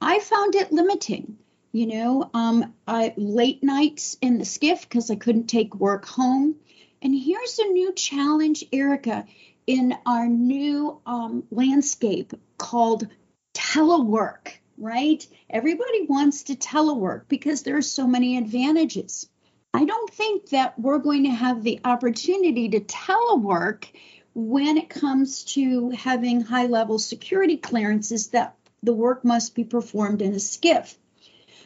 I 0.01 0.19
found 0.19 0.55
it 0.55 0.71
limiting. 0.71 1.37
You 1.71 1.85
know, 1.85 2.29
um, 2.33 2.73
I, 2.87 3.13
late 3.15 3.63
nights 3.63 4.17
in 4.21 4.39
the 4.39 4.43
SCIF 4.43 4.81
because 4.81 5.11
I 5.11 5.15
couldn't 5.15 5.47
take 5.47 5.75
work 5.75 6.05
home. 6.05 6.55
And 7.01 7.15
here's 7.15 7.59
a 7.59 7.65
new 7.65 7.93
challenge, 7.93 8.65
Erica, 8.73 9.25
in 9.65 9.95
our 10.05 10.27
new 10.27 10.99
um, 11.05 11.43
landscape 11.51 12.33
called 12.57 13.07
telework. 13.53 14.53
right? 14.79 15.25
Everybody 15.49 16.05
wants 16.07 16.43
to 16.43 16.55
telework 16.55 17.23
because 17.27 17.63
there 17.63 17.77
are 17.77 17.81
so 17.81 18.07
many 18.07 18.37
advantages. 18.37 19.29
I 19.73 19.85
don't 19.85 20.11
think 20.11 20.49
that 20.49 20.79
we're 20.79 20.99
going 20.99 21.23
to 21.23 21.29
have 21.31 21.61
the 21.61 21.81
opportunity 21.83 22.69
to 22.69 22.79
telework 22.79 23.85
when 24.33 24.77
it 24.77 24.89
comes 24.89 25.43
to 25.43 25.89
having 25.91 26.41
high 26.41 26.67
level 26.67 26.97
security 26.97 27.57
clearances 27.57 28.29
that 28.29 28.55
the 28.81 28.93
work 28.93 29.25
must 29.25 29.55
be 29.55 29.63
performed 29.63 30.21
in 30.21 30.33
a 30.33 30.37
SCIF. 30.37 30.95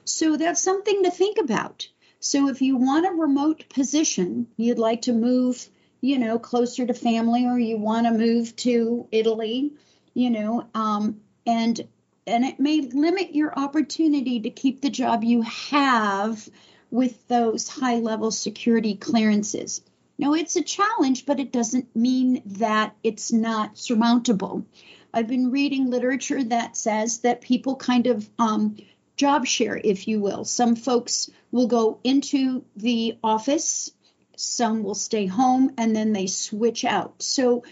So 0.06 0.36
that's 0.36 0.62
something 0.62 1.04
to 1.04 1.12
think 1.12 1.38
about. 1.38 1.88
So 2.26 2.48
if 2.48 2.62
you 2.62 2.78
want 2.78 3.06
a 3.06 3.12
remote 3.12 3.66
position, 3.68 4.48
you'd 4.56 4.80
like 4.80 5.02
to 5.04 5.12
move, 5.12 5.68
you 6.00 6.18
know, 6.18 6.40
closer 6.40 6.86
to 6.88 6.94
family, 6.94 7.46
or 7.46 7.60
you 7.60 7.76
want 7.76 8.08
to 8.08 8.14
move 8.14 8.56
to 8.56 9.06
Italy, 9.12 9.74
you 10.14 10.30
know, 10.30 10.66
um, 10.74 11.20
and 11.46 11.86
and 12.26 12.46
it 12.46 12.62
may 12.62 12.80
limit 12.80 13.36
your 13.36 13.54
opportunity 13.60 14.40
to 14.40 14.50
keep 14.50 14.80
the 14.80 14.90
job 14.90 15.26
you 15.26 15.42
have 15.42 16.48
with 16.90 17.28
those 17.28 17.68
high 17.68 17.98
level 17.98 18.32
security 18.32 18.96
clearances. 18.96 19.82
Now, 20.18 20.34
it's 20.34 20.56
a 20.56 20.64
challenge, 20.64 21.26
but 21.26 21.42
it 21.42 21.52
doesn't 21.52 21.94
mean 21.94 22.42
that 22.46 22.96
it's 23.04 23.34
not 23.34 23.78
surmountable. 23.78 24.66
I've 25.14 25.28
been 25.28 25.52
reading 25.52 25.90
literature 25.90 26.42
that 26.46 26.78
says 26.78 27.20
that 27.20 27.42
people 27.42 27.76
kind 27.76 28.08
of 28.08 28.30
um, 28.40 28.78
job 29.16 29.46
share, 29.46 29.80
if 29.82 30.08
you 30.08 30.20
will. 30.20 30.46
Some 30.46 30.76
folks 30.76 31.30
will 31.52 31.68
go 31.68 32.00
into 32.04 32.64
the 32.76 33.18
office, 33.24 33.92
some 34.36 34.84
will 34.84 34.96
stay 34.96 35.26
home, 35.26 35.72
and 35.78 35.96
then 35.96 36.14
they 36.14 36.28
switch 36.28 36.84
out. 36.84 37.22
So 37.22 37.64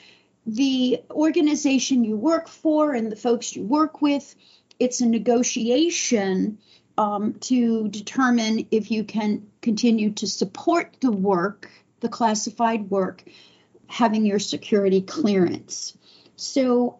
the 0.45 1.01
organization 1.09 2.03
you 2.03 2.17
work 2.17 2.47
for 2.47 2.93
and 2.93 3.11
the 3.11 3.15
folks 3.15 3.55
you 3.55 3.63
work 3.63 4.01
with, 4.01 4.35
it's 4.79 5.01
a 5.01 5.05
negotiation 5.05 6.57
um, 6.97 7.33
to 7.41 7.87
determine 7.89 8.67
if 8.71 8.91
you 8.91 9.03
can 9.03 9.47
continue 9.61 10.11
to 10.13 10.27
support 10.27 10.97
the 10.99 11.11
work, 11.11 11.69
the 11.99 12.09
classified 12.09 12.89
work, 12.89 13.23
having 13.87 14.25
your 14.25 14.39
security 14.39 15.01
clearance. 15.01 15.97
So 16.35 16.99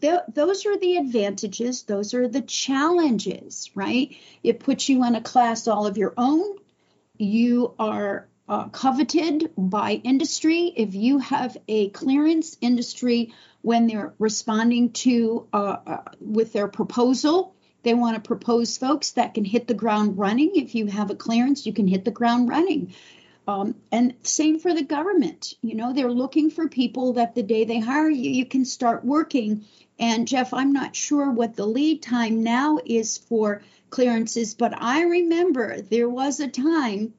th- 0.00 0.20
those 0.32 0.66
are 0.66 0.78
the 0.78 0.96
advantages, 0.96 1.82
those 1.82 2.14
are 2.14 2.28
the 2.28 2.42
challenges, 2.42 3.70
right? 3.74 4.16
It 4.42 4.60
puts 4.60 4.88
you 4.88 5.04
in 5.04 5.14
a 5.14 5.20
class 5.20 5.68
all 5.68 5.86
of 5.86 5.98
your 5.98 6.14
own. 6.16 6.56
You 7.16 7.74
are 7.78 8.28
uh, 8.48 8.68
coveted 8.68 9.50
by 9.56 9.92
industry. 9.92 10.72
If 10.76 10.94
you 10.94 11.18
have 11.18 11.56
a 11.68 11.90
clearance 11.90 12.56
industry 12.60 13.32
when 13.62 13.86
they're 13.86 14.14
responding 14.18 14.92
to 14.92 15.48
uh, 15.52 15.76
uh, 15.86 16.02
with 16.20 16.52
their 16.52 16.68
proposal, 16.68 17.54
they 17.82 17.94
want 17.94 18.16
to 18.16 18.20
propose 18.20 18.76
folks 18.78 19.12
that 19.12 19.34
can 19.34 19.44
hit 19.44 19.66
the 19.66 19.74
ground 19.74 20.18
running. 20.18 20.52
If 20.56 20.74
you 20.74 20.86
have 20.86 21.10
a 21.10 21.14
clearance, 21.14 21.66
you 21.66 21.72
can 21.72 21.86
hit 21.86 22.04
the 22.04 22.10
ground 22.10 22.48
running. 22.48 22.94
Um, 23.46 23.74
and 23.92 24.14
same 24.22 24.58
for 24.58 24.72
the 24.72 24.82
government. 24.82 25.54
You 25.60 25.74
know, 25.74 25.92
they're 25.92 26.10
looking 26.10 26.50
for 26.50 26.68
people 26.68 27.14
that 27.14 27.34
the 27.34 27.42
day 27.42 27.64
they 27.64 27.78
hire 27.78 28.08
you, 28.08 28.30
you 28.30 28.46
can 28.46 28.64
start 28.64 29.04
working. 29.04 29.66
And 29.98 30.26
Jeff, 30.26 30.54
I'm 30.54 30.72
not 30.72 30.96
sure 30.96 31.30
what 31.30 31.54
the 31.54 31.66
lead 31.66 32.02
time 32.02 32.42
now 32.42 32.78
is 32.84 33.18
for 33.18 33.62
clearances, 33.90 34.54
but 34.54 34.72
I 34.76 35.02
remember 35.02 35.80
there 35.80 36.08
was 36.08 36.40
a 36.40 36.48
time, 36.48 37.12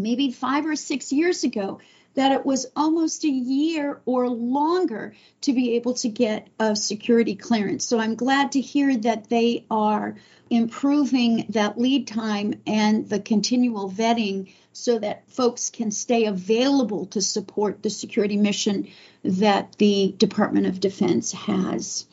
maybe 0.00 0.32
five 0.32 0.66
or 0.66 0.74
six 0.74 1.12
years 1.12 1.44
ago, 1.44 1.80
that 2.14 2.32
it 2.32 2.44
was 2.44 2.66
almost 2.76 3.24
a 3.24 3.30
year 3.30 4.00
or 4.04 4.28
longer 4.28 5.14
to 5.42 5.52
be 5.52 5.76
able 5.76 5.94
to 5.94 6.08
get 6.08 6.48
a 6.58 6.76
security 6.76 7.34
clearance. 7.34 7.86
So 7.86 7.98
I'm 7.98 8.14
glad 8.14 8.52
to 8.52 8.60
hear 8.60 8.96
that 8.98 9.28
they 9.28 9.64
are 9.70 10.16
improving 10.50 11.46
that 11.50 11.78
lead 11.78 12.06
time 12.06 12.54
and 12.66 13.08
the 13.08 13.20
continual 13.20 13.90
vetting 13.90 14.52
so 14.74 14.98
that 14.98 15.30
folks 15.30 15.70
can 15.70 15.90
stay 15.90 16.26
available 16.26 17.06
to 17.06 17.22
support 17.22 17.82
the 17.82 17.90
security 17.90 18.36
mission 18.36 18.88
that 19.22 19.76
the 19.78 20.14
Department 20.16 20.66
of 20.66 20.80
Defense 20.80 21.32
has. 21.32 22.06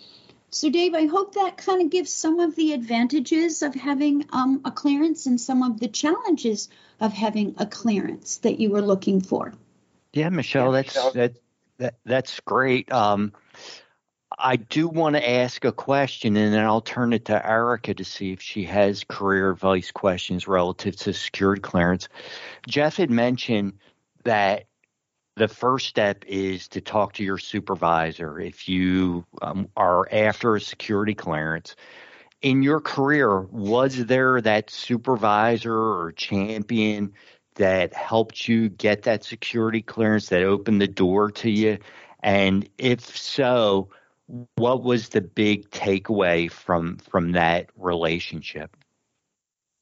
So, 0.51 0.69
Dave, 0.69 0.95
I 0.95 1.05
hope 1.05 1.35
that 1.35 1.57
kind 1.57 1.81
of 1.81 1.89
gives 1.91 2.11
some 2.11 2.39
of 2.39 2.55
the 2.55 2.73
advantages 2.73 3.61
of 3.61 3.75
having 3.75 4.25
um, 4.31 4.61
a 4.65 4.71
clearance 4.71 5.25
and 5.25 5.39
some 5.39 5.61
of 5.61 5.79
the 5.79 5.87
challenges 5.87 6.69
of 6.99 7.13
having 7.13 7.55
a 7.57 7.65
clearance 7.65 8.37
that 8.37 8.59
you 8.59 8.71
were 8.71 8.81
looking 8.81 9.21
for. 9.21 9.53
Yeah, 10.13 10.29
Michelle, 10.29 10.71
that's 10.71 11.11
that, 11.13 11.35
that 11.77 11.95
that's 12.05 12.39
great. 12.41 12.91
Um, 12.91 13.33
I 14.37 14.55
do 14.55 14.87
want 14.87 15.15
to 15.15 15.29
ask 15.29 15.65
a 15.65 15.71
question, 15.71 16.37
and 16.37 16.53
then 16.53 16.63
I'll 16.63 16.81
turn 16.81 17.13
it 17.13 17.25
to 17.25 17.45
Erica 17.45 17.93
to 17.93 18.05
see 18.05 18.31
if 18.31 18.41
she 18.41 18.63
has 18.65 19.03
career 19.03 19.51
advice 19.51 19.91
questions 19.91 20.47
relative 20.47 20.95
to 20.97 21.13
security 21.13 21.61
clearance. 21.61 22.07
Jeff 22.67 22.97
had 22.97 23.11
mentioned 23.11 23.73
that 24.23 24.65
the 25.35 25.47
first 25.47 25.87
step 25.87 26.25
is 26.27 26.67
to 26.69 26.81
talk 26.81 27.13
to 27.13 27.23
your 27.23 27.37
supervisor 27.37 28.39
if 28.39 28.67
you 28.67 29.25
um, 29.41 29.69
are 29.75 30.07
after 30.11 30.55
a 30.55 30.61
security 30.61 31.15
clearance. 31.15 31.75
In 32.41 32.63
your 32.63 32.79
career, 32.79 33.41
was 33.41 34.05
there 34.05 34.39
that 34.41 34.69
supervisor 34.69 35.75
or 35.75 36.13
champion 36.13 37.13
that 37.59 37.93
helped 37.93 38.47
you 38.47 38.67
get 38.67 39.03
that 39.03 39.23
security 39.23 39.81
clearance 39.81 40.29
that 40.29 40.43
opened 40.43 40.81
the 40.81 40.87
door 40.87 41.31
to 41.31 41.49
you? 41.49 41.77
And 42.21 42.67
if 42.77 43.15
so, 43.17 43.89
what 44.55 44.83
was 44.83 45.09
the 45.09 45.21
big 45.21 45.69
takeaway 45.69 46.51
from 46.51 46.97
from 46.97 47.33
that 47.33 47.69
relationship? 47.77 48.75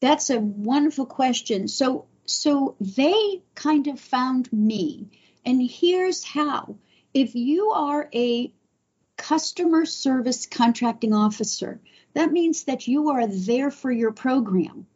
That's 0.02 0.30
a 0.30 0.40
wonderful 0.40 1.06
question. 1.06 1.68
So 1.68 2.06
so 2.26 2.76
they 2.80 3.42
kind 3.56 3.88
of 3.88 4.00
found 4.00 4.52
me. 4.52 5.10
And 5.46 5.62
here's 5.62 6.24
how. 6.24 6.76
If 7.14 7.36
you 7.36 7.70
are 7.72 8.10
a 8.14 8.54
customer 9.18 9.86
service 9.86 10.46
contracting 10.46 11.14
officer, 11.14 11.80
that 12.14 12.32
means 12.32 12.66
that 12.66 12.88
you 12.88 13.10
are 13.10 13.28
there 13.28 13.72
for 13.72 13.92
your 13.92 14.12
program. 14.12 14.88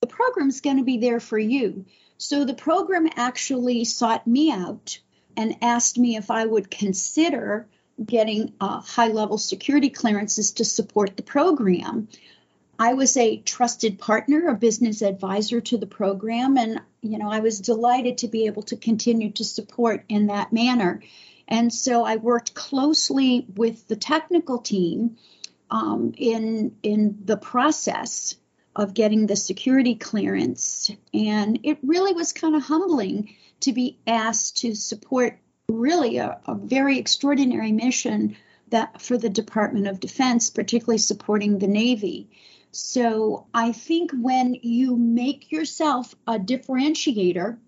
The 0.00 0.06
program's 0.08 0.60
going 0.60 0.78
to 0.78 0.84
be 0.84 0.98
there 0.98 1.20
for 1.20 1.38
you. 1.38 1.84
So 2.22 2.44
the 2.44 2.54
program 2.54 3.08
actually 3.16 3.84
sought 3.84 4.28
me 4.28 4.52
out 4.52 5.00
and 5.36 5.56
asked 5.60 5.98
me 5.98 6.14
if 6.14 6.30
I 6.30 6.46
would 6.46 6.70
consider 6.70 7.66
getting 8.02 8.52
uh, 8.60 8.80
high 8.80 9.08
level 9.08 9.38
security 9.38 9.90
clearances 9.90 10.52
to 10.52 10.64
support 10.64 11.16
the 11.16 11.24
program. 11.24 12.06
I 12.78 12.94
was 12.94 13.16
a 13.16 13.38
trusted 13.38 13.98
partner, 13.98 14.46
a 14.46 14.54
business 14.54 15.02
advisor 15.02 15.60
to 15.62 15.76
the 15.76 15.88
program, 15.88 16.56
and 16.56 16.80
you 17.00 17.18
know 17.18 17.28
I 17.28 17.40
was 17.40 17.58
delighted 17.58 18.18
to 18.18 18.28
be 18.28 18.46
able 18.46 18.62
to 18.64 18.76
continue 18.76 19.32
to 19.32 19.44
support 19.44 20.04
in 20.08 20.28
that 20.28 20.52
manner. 20.52 21.02
And 21.48 21.74
so 21.74 22.04
I 22.04 22.16
worked 22.16 22.54
closely 22.54 23.46
with 23.56 23.88
the 23.88 23.96
technical 23.96 24.58
team 24.58 25.16
um, 25.72 26.14
in 26.16 26.76
in 26.84 27.18
the 27.24 27.36
process 27.36 28.36
of 28.74 28.94
getting 28.94 29.26
the 29.26 29.36
security 29.36 29.94
clearance. 29.94 30.90
And 31.12 31.60
it 31.62 31.78
really 31.82 32.12
was 32.12 32.32
kind 32.32 32.54
of 32.54 32.62
humbling 32.62 33.34
to 33.60 33.72
be 33.72 33.98
asked 34.06 34.58
to 34.58 34.74
support 34.74 35.38
really 35.68 36.18
a, 36.18 36.40
a 36.46 36.54
very 36.54 36.98
extraordinary 36.98 37.72
mission 37.72 38.36
that 38.70 39.00
for 39.00 39.18
the 39.18 39.30
Department 39.30 39.86
of 39.86 40.00
Defense, 40.00 40.50
particularly 40.50 40.98
supporting 40.98 41.58
the 41.58 41.68
Navy. 41.68 42.30
So 42.72 43.46
I 43.52 43.72
think 43.72 44.12
when 44.12 44.54
you 44.62 44.96
make 44.96 45.52
yourself 45.52 46.14
a 46.26 46.38
differentiator 46.38 47.58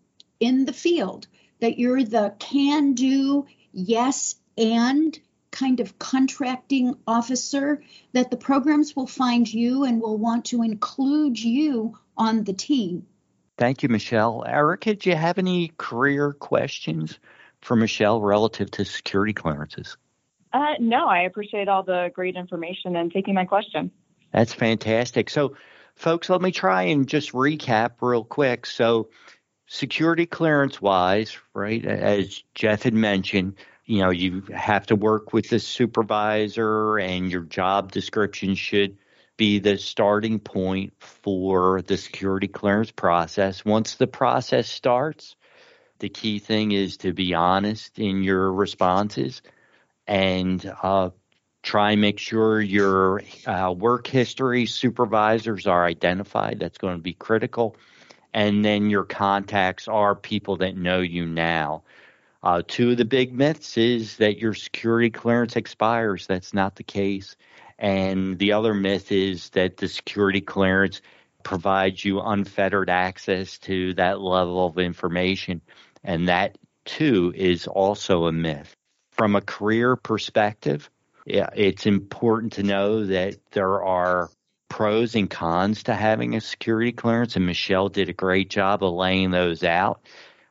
in 0.41 0.65
the 0.65 0.73
field, 0.73 1.27
that 1.61 1.79
you're 1.79 2.03
the 2.03 2.35
can 2.39 2.95
do, 2.95 3.47
yes, 3.73 4.35
and 4.57 5.19
kind 5.55 5.79
of 5.79 5.99
contracting 5.99 6.97
officer 7.07 7.81
that 8.13 8.31
the 8.31 8.37
programs 8.37 8.97
will 8.97 9.07
find 9.07 9.51
you 9.51 9.85
and 9.85 10.03
will 10.03 10.19
want 10.19 10.45
to 10.47 10.63
include 10.63 11.39
you 11.39 11.97
on 12.17 12.43
the 12.45 12.53
team. 12.53 13.07
Thank 13.57 13.85
you, 13.85 13.89
Michelle. 13.89 14.45
Erica, 14.45 14.95
do 14.95 15.11
you 15.11 15.17
have 15.17 15.39
any 15.39 15.73
career 15.79 16.33
questions 16.33 17.19
for 17.61 17.77
Michelle 17.77 18.21
relative 18.21 18.71
to 18.73 18.85
security 18.85 19.33
clearances? 19.33 19.97
Uh, 20.53 20.75
no, 20.81 21.07
I 21.07 21.21
appreciate 21.21 21.69
all 21.69 21.85
the 21.85 22.11
great 22.13 22.37
information 22.37 22.97
and 22.97 23.13
taking 23.13 23.35
my 23.35 23.45
question. 23.45 23.93
That's 24.33 24.53
fantastic. 24.53 25.31
So, 25.31 25.57
folks, 25.95 26.29
let 26.29 26.43
me 26.43 26.51
try 26.51 26.83
and 26.85 27.09
just 27.09 27.33
recap 27.33 27.93
real 28.01 28.25
quick. 28.25 28.67
So, 28.67 29.11
security 29.67 30.27
clearance 30.27 30.83
wise, 30.83 31.39
right, 31.55 31.85
as 31.85 32.43
Jeff 32.55 32.83
had 32.83 32.95
mentioned, 32.95 33.55
you 33.87 33.99
know, 34.01 34.11
you 34.11 34.43
have 34.55 34.87
to 34.87 34.97
work 34.97 35.33
with 35.33 35.51
the 35.51 35.59
supervisor 35.59 36.99
and 36.99 37.31
your 37.31 37.43
job 37.43 37.93
description 37.93 38.55
should 38.55 38.97
be 39.37 39.59
the 39.59 39.79
starting 39.79 40.39
point 40.39 40.95
for 41.01 41.83
the 41.83 41.97
security 41.97 42.49
clearance 42.49 42.91
process. 42.91 43.65
Once 43.65 43.97
the 43.97 44.07
process 44.07 44.69
starts, 44.69 45.37
the 45.99 46.09
key 46.09 46.39
thing 46.39 46.73
is 46.73 46.99
to 46.99 47.13
be 47.13 47.35
honest 47.35 47.99
in 47.99 48.23
your 48.23 48.53
responses 48.53 49.43
and 50.07 50.73
uh, 50.83 51.11
Try 51.65 51.93
and 51.93 52.01
make 52.03 52.19
sure 52.19 52.61
your 52.61 53.23
uh, 53.47 53.73
work 53.73 54.07
history 54.07 54.67
supervisors 54.67 55.67
are 55.67 55.87
identified. 55.87 56.61
That's 56.61 56.77
going 56.77 56.97
to 56.97 57.03
be 57.03 57.15
critical. 57.15 57.77
And 58.35 58.63
then 58.63 58.91
your 58.91 59.05
contacts 59.05 59.89
are 59.89 60.15
people 60.15 60.59
that 60.59 60.77
know 60.77 61.01
you 61.01 61.25
now. 61.25 61.85
Uh, 62.45 62.61
two 62.69 62.91
of 62.91 62.99
the 62.99 63.07
big 63.07 63.33
myths 63.33 63.79
is 63.79 64.19
that 64.19 64.39
your 64.39 64.53
security 64.53 65.09
clearance 65.09 65.57
expires. 65.57 66.27
That's 66.27 66.53
not 66.53 66.77
the 66.77 66.83
case. 66.83 67.37
And 67.79 68.39
the 68.39 68.53
other 68.53 68.75
myth 68.75 69.11
is 69.11 69.49
that 69.51 69.79
the 69.79 69.89
security 69.89 70.43
clearance 70.43 71.01
provides 71.43 72.05
you 72.05 72.21
unfettered 72.21 72.91
access 72.91 73.59
to 73.61 73.95
that 73.95 74.21
level 74.21 74.67
of 74.67 74.79
information. 74.79 75.63
And 76.05 76.29
that 76.29 76.59
too 76.85 77.33
is 77.35 77.67
also 77.67 78.27
a 78.27 78.33
myth. 78.33 78.77
From 79.13 79.37
a 79.37 79.41
career 79.41 79.97
perspective, 79.97 80.91
it's 81.25 81.87
important 81.87 82.55
to 82.55 82.63
know 82.63 83.07
that 83.07 83.37
there 83.53 83.83
are 83.83 84.29
pros 84.69 85.15
and 85.15 85.31
cons 85.31 85.85
to 85.85 85.95
having 85.95 86.35
a 86.35 86.43
security 86.43 86.93
clearance, 86.93 87.37
and 87.37 87.47
Michelle 87.47 87.89
did 87.89 88.11
a 88.11 88.13
great 88.13 88.51
job 88.51 88.85
of 88.85 88.93
laying 88.93 89.31
those 89.31 89.65
out. 89.65 90.03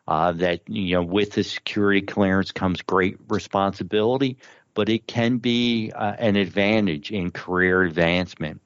Uh, 0.05 0.33
that 0.33 0.61
you 0.67 0.95
know, 0.95 1.01
with 1.03 1.31
the 1.31 1.43
security 1.43 2.01
clearance 2.01 2.51
comes 2.51 2.81
great 2.81 3.17
responsibility, 3.29 4.37
but 4.73 4.89
it 4.89 5.07
can 5.07 5.37
be 5.37 5.91
uh, 5.95 6.13
an 6.19 6.35
advantage 6.35 7.11
in 7.11 7.31
career 7.31 7.83
advancement. 7.83 8.59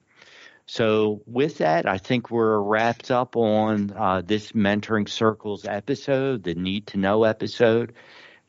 So, 0.65 1.21
with 1.25 1.59
that, 1.59 1.87
I 1.87 1.97
think 1.97 2.29
we're 2.29 2.59
wrapped 2.59 3.09
up 3.09 3.37
on 3.37 3.93
uh, 3.95 4.21
this 4.25 4.51
Mentoring 4.51 5.07
Circles 5.07 5.65
episode, 5.65 6.43
the 6.43 6.55
Need 6.55 6.87
to 6.87 6.97
Know 6.97 7.23
episode. 7.23 7.93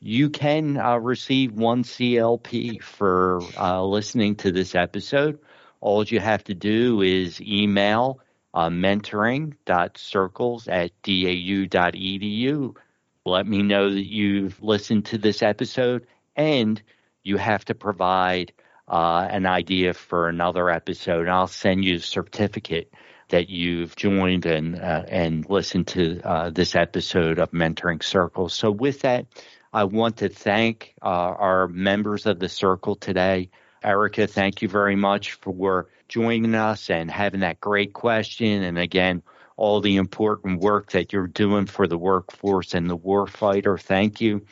You 0.00 0.28
can 0.28 0.78
uh, 0.78 0.96
receive 0.96 1.52
one 1.52 1.84
CLP 1.84 2.82
for 2.82 3.40
uh, 3.56 3.84
listening 3.84 4.34
to 4.36 4.50
this 4.50 4.74
episode. 4.74 5.38
All 5.80 6.04
you 6.04 6.18
have 6.18 6.42
to 6.44 6.54
do 6.54 7.02
is 7.02 7.40
email 7.40 8.20
uh, 8.54 8.68
mentoring.circles 8.68 10.68
at 10.68 10.90
dau.edu. 11.02 12.76
Let 13.24 13.46
me 13.46 13.62
know 13.62 13.90
that 13.90 14.06
you've 14.06 14.62
listened 14.62 15.06
to 15.06 15.18
this 15.18 15.42
episode 15.42 16.06
and 16.34 16.80
you 17.22 17.36
have 17.36 17.64
to 17.66 17.74
provide 17.74 18.52
uh, 18.88 19.26
an 19.30 19.46
idea 19.46 19.92
for 19.92 20.28
another 20.28 20.70
episode. 20.70 21.22
And 21.22 21.30
I'll 21.30 21.46
send 21.46 21.84
you 21.84 21.96
a 21.96 22.00
certificate 22.00 22.92
that 23.28 23.50
you've 23.50 23.94
joined 23.96 24.46
and 24.46 24.76
uh, 24.76 25.04
and 25.08 25.48
listened 25.48 25.88
to 25.88 26.20
uh, 26.22 26.50
this 26.50 26.74
episode 26.74 27.38
of 27.38 27.50
Mentoring 27.50 28.02
Circles. 28.02 28.54
So 28.54 28.70
with 28.70 29.00
that, 29.00 29.26
I 29.72 29.84
want 29.84 30.18
to 30.18 30.28
thank 30.28 30.94
uh, 31.02 31.06
our 31.06 31.68
members 31.68 32.26
of 32.26 32.38
the 32.38 32.48
circle 32.48 32.96
today. 32.96 33.50
Erica, 33.82 34.26
thank 34.26 34.62
you 34.62 34.68
very 34.68 34.96
much 34.96 35.32
for 35.34 35.88
joining 36.08 36.54
us 36.54 36.90
and 36.90 37.10
having 37.10 37.40
that 37.40 37.60
great 37.60 37.92
question. 37.92 38.62
And 38.62 38.78
again, 38.78 39.22
all 39.56 39.80
the 39.80 39.96
important 39.96 40.60
work 40.60 40.92
that 40.92 41.12
you're 41.12 41.26
doing 41.26 41.66
for 41.66 41.86
the 41.86 41.98
workforce 41.98 42.74
and 42.74 42.88
the 42.88 42.96
warfighter. 42.96 43.80
Thank 43.80 44.20
you. 44.20 44.46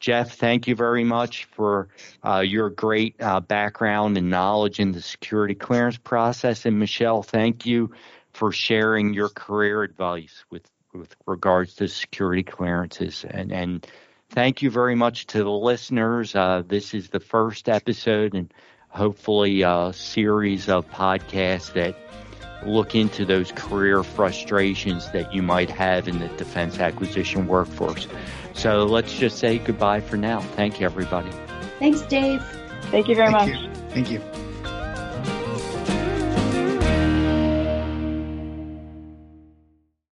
Jeff, 0.00 0.36
thank 0.36 0.68
you 0.68 0.76
very 0.76 1.04
much 1.04 1.46
for 1.46 1.88
uh, 2.24 2.40
your 2.40 2.70
great 2.70 3.16
uh, 3.20 3.40
background 3.40 4.18
and 4.18 4.28
knowledge 4.28 4.78
in 4.78 4.92
the 4.92 5.00
security 5.00 5.54
clearance 5.54 5.96
process. 5.96 6.66
And 6.66 6.78
Michelle, 6.78 7.22
thank 7.22 7.64
you 7.64 7.92
for 8.32 8.52
sharing 8.52 9.14
your 9.14 9.28
career 9.28 9.82
advice 9.82 10.44
with, 10.50 10.68
with 10.92 11.14
regards 11.26 11.74
to 11.76 11.88
security 11.88 12.42
clearances. 12.42 13.24
And, 13.28 13.50
and 13.50 13.86
thank 14.34 14.62
you 14.62 14.70
very 14.70 14.96
much 14.96 15.26
to 15.28 15.44
the 15.44 15.50
listeners. 15.50 16.34
Uh, 16.34 16.62
this 16.66 16.92
is 16.92 17.08
the 17.08 17.20
first 17.20 17.68
episode 17.68 18.34
and 18.34 18.52
hopefully 18.88 19.62
a 19.62 19.92
series 19.94 20.68
of 20.68 20.88
podcasts 20.90 21.72
that 21.72 21.96
look 22.66 22.94
into 22.94 23.24
those 23.24 23.52
career 23.52 24.02
frustrations 24.02 25.10
that 25.12 25.32
you 25.32 25.42
might 25.42 25.70
have 25.70 26.08
in 26.08 26.18
the 26.18 26.28
defense 26.28 26.78
acquisition 26.78 27.46
workforce. 27.46 28.08
So 28.54 28.84
let's 28.84 29.14
just 29.14 29.38
say 29.38 29.58
goodbye 29.58 30.00
for 30.00 30.16
now. 30.16 30.40
Thank 30.40 30.80
you, 30.80 30.86
everybody. 30.86 31.30
Thanks, 31.78 32.02
Dave. 32.02 32.42
Thank 32.90 33.08
you 33.08 33.14
very 33.14 33.32
Thank 33.32 33.52
much. 33.52 33.62
You. 33.62 33.74
Thank 33.90 34.10
you. 34.10 34.43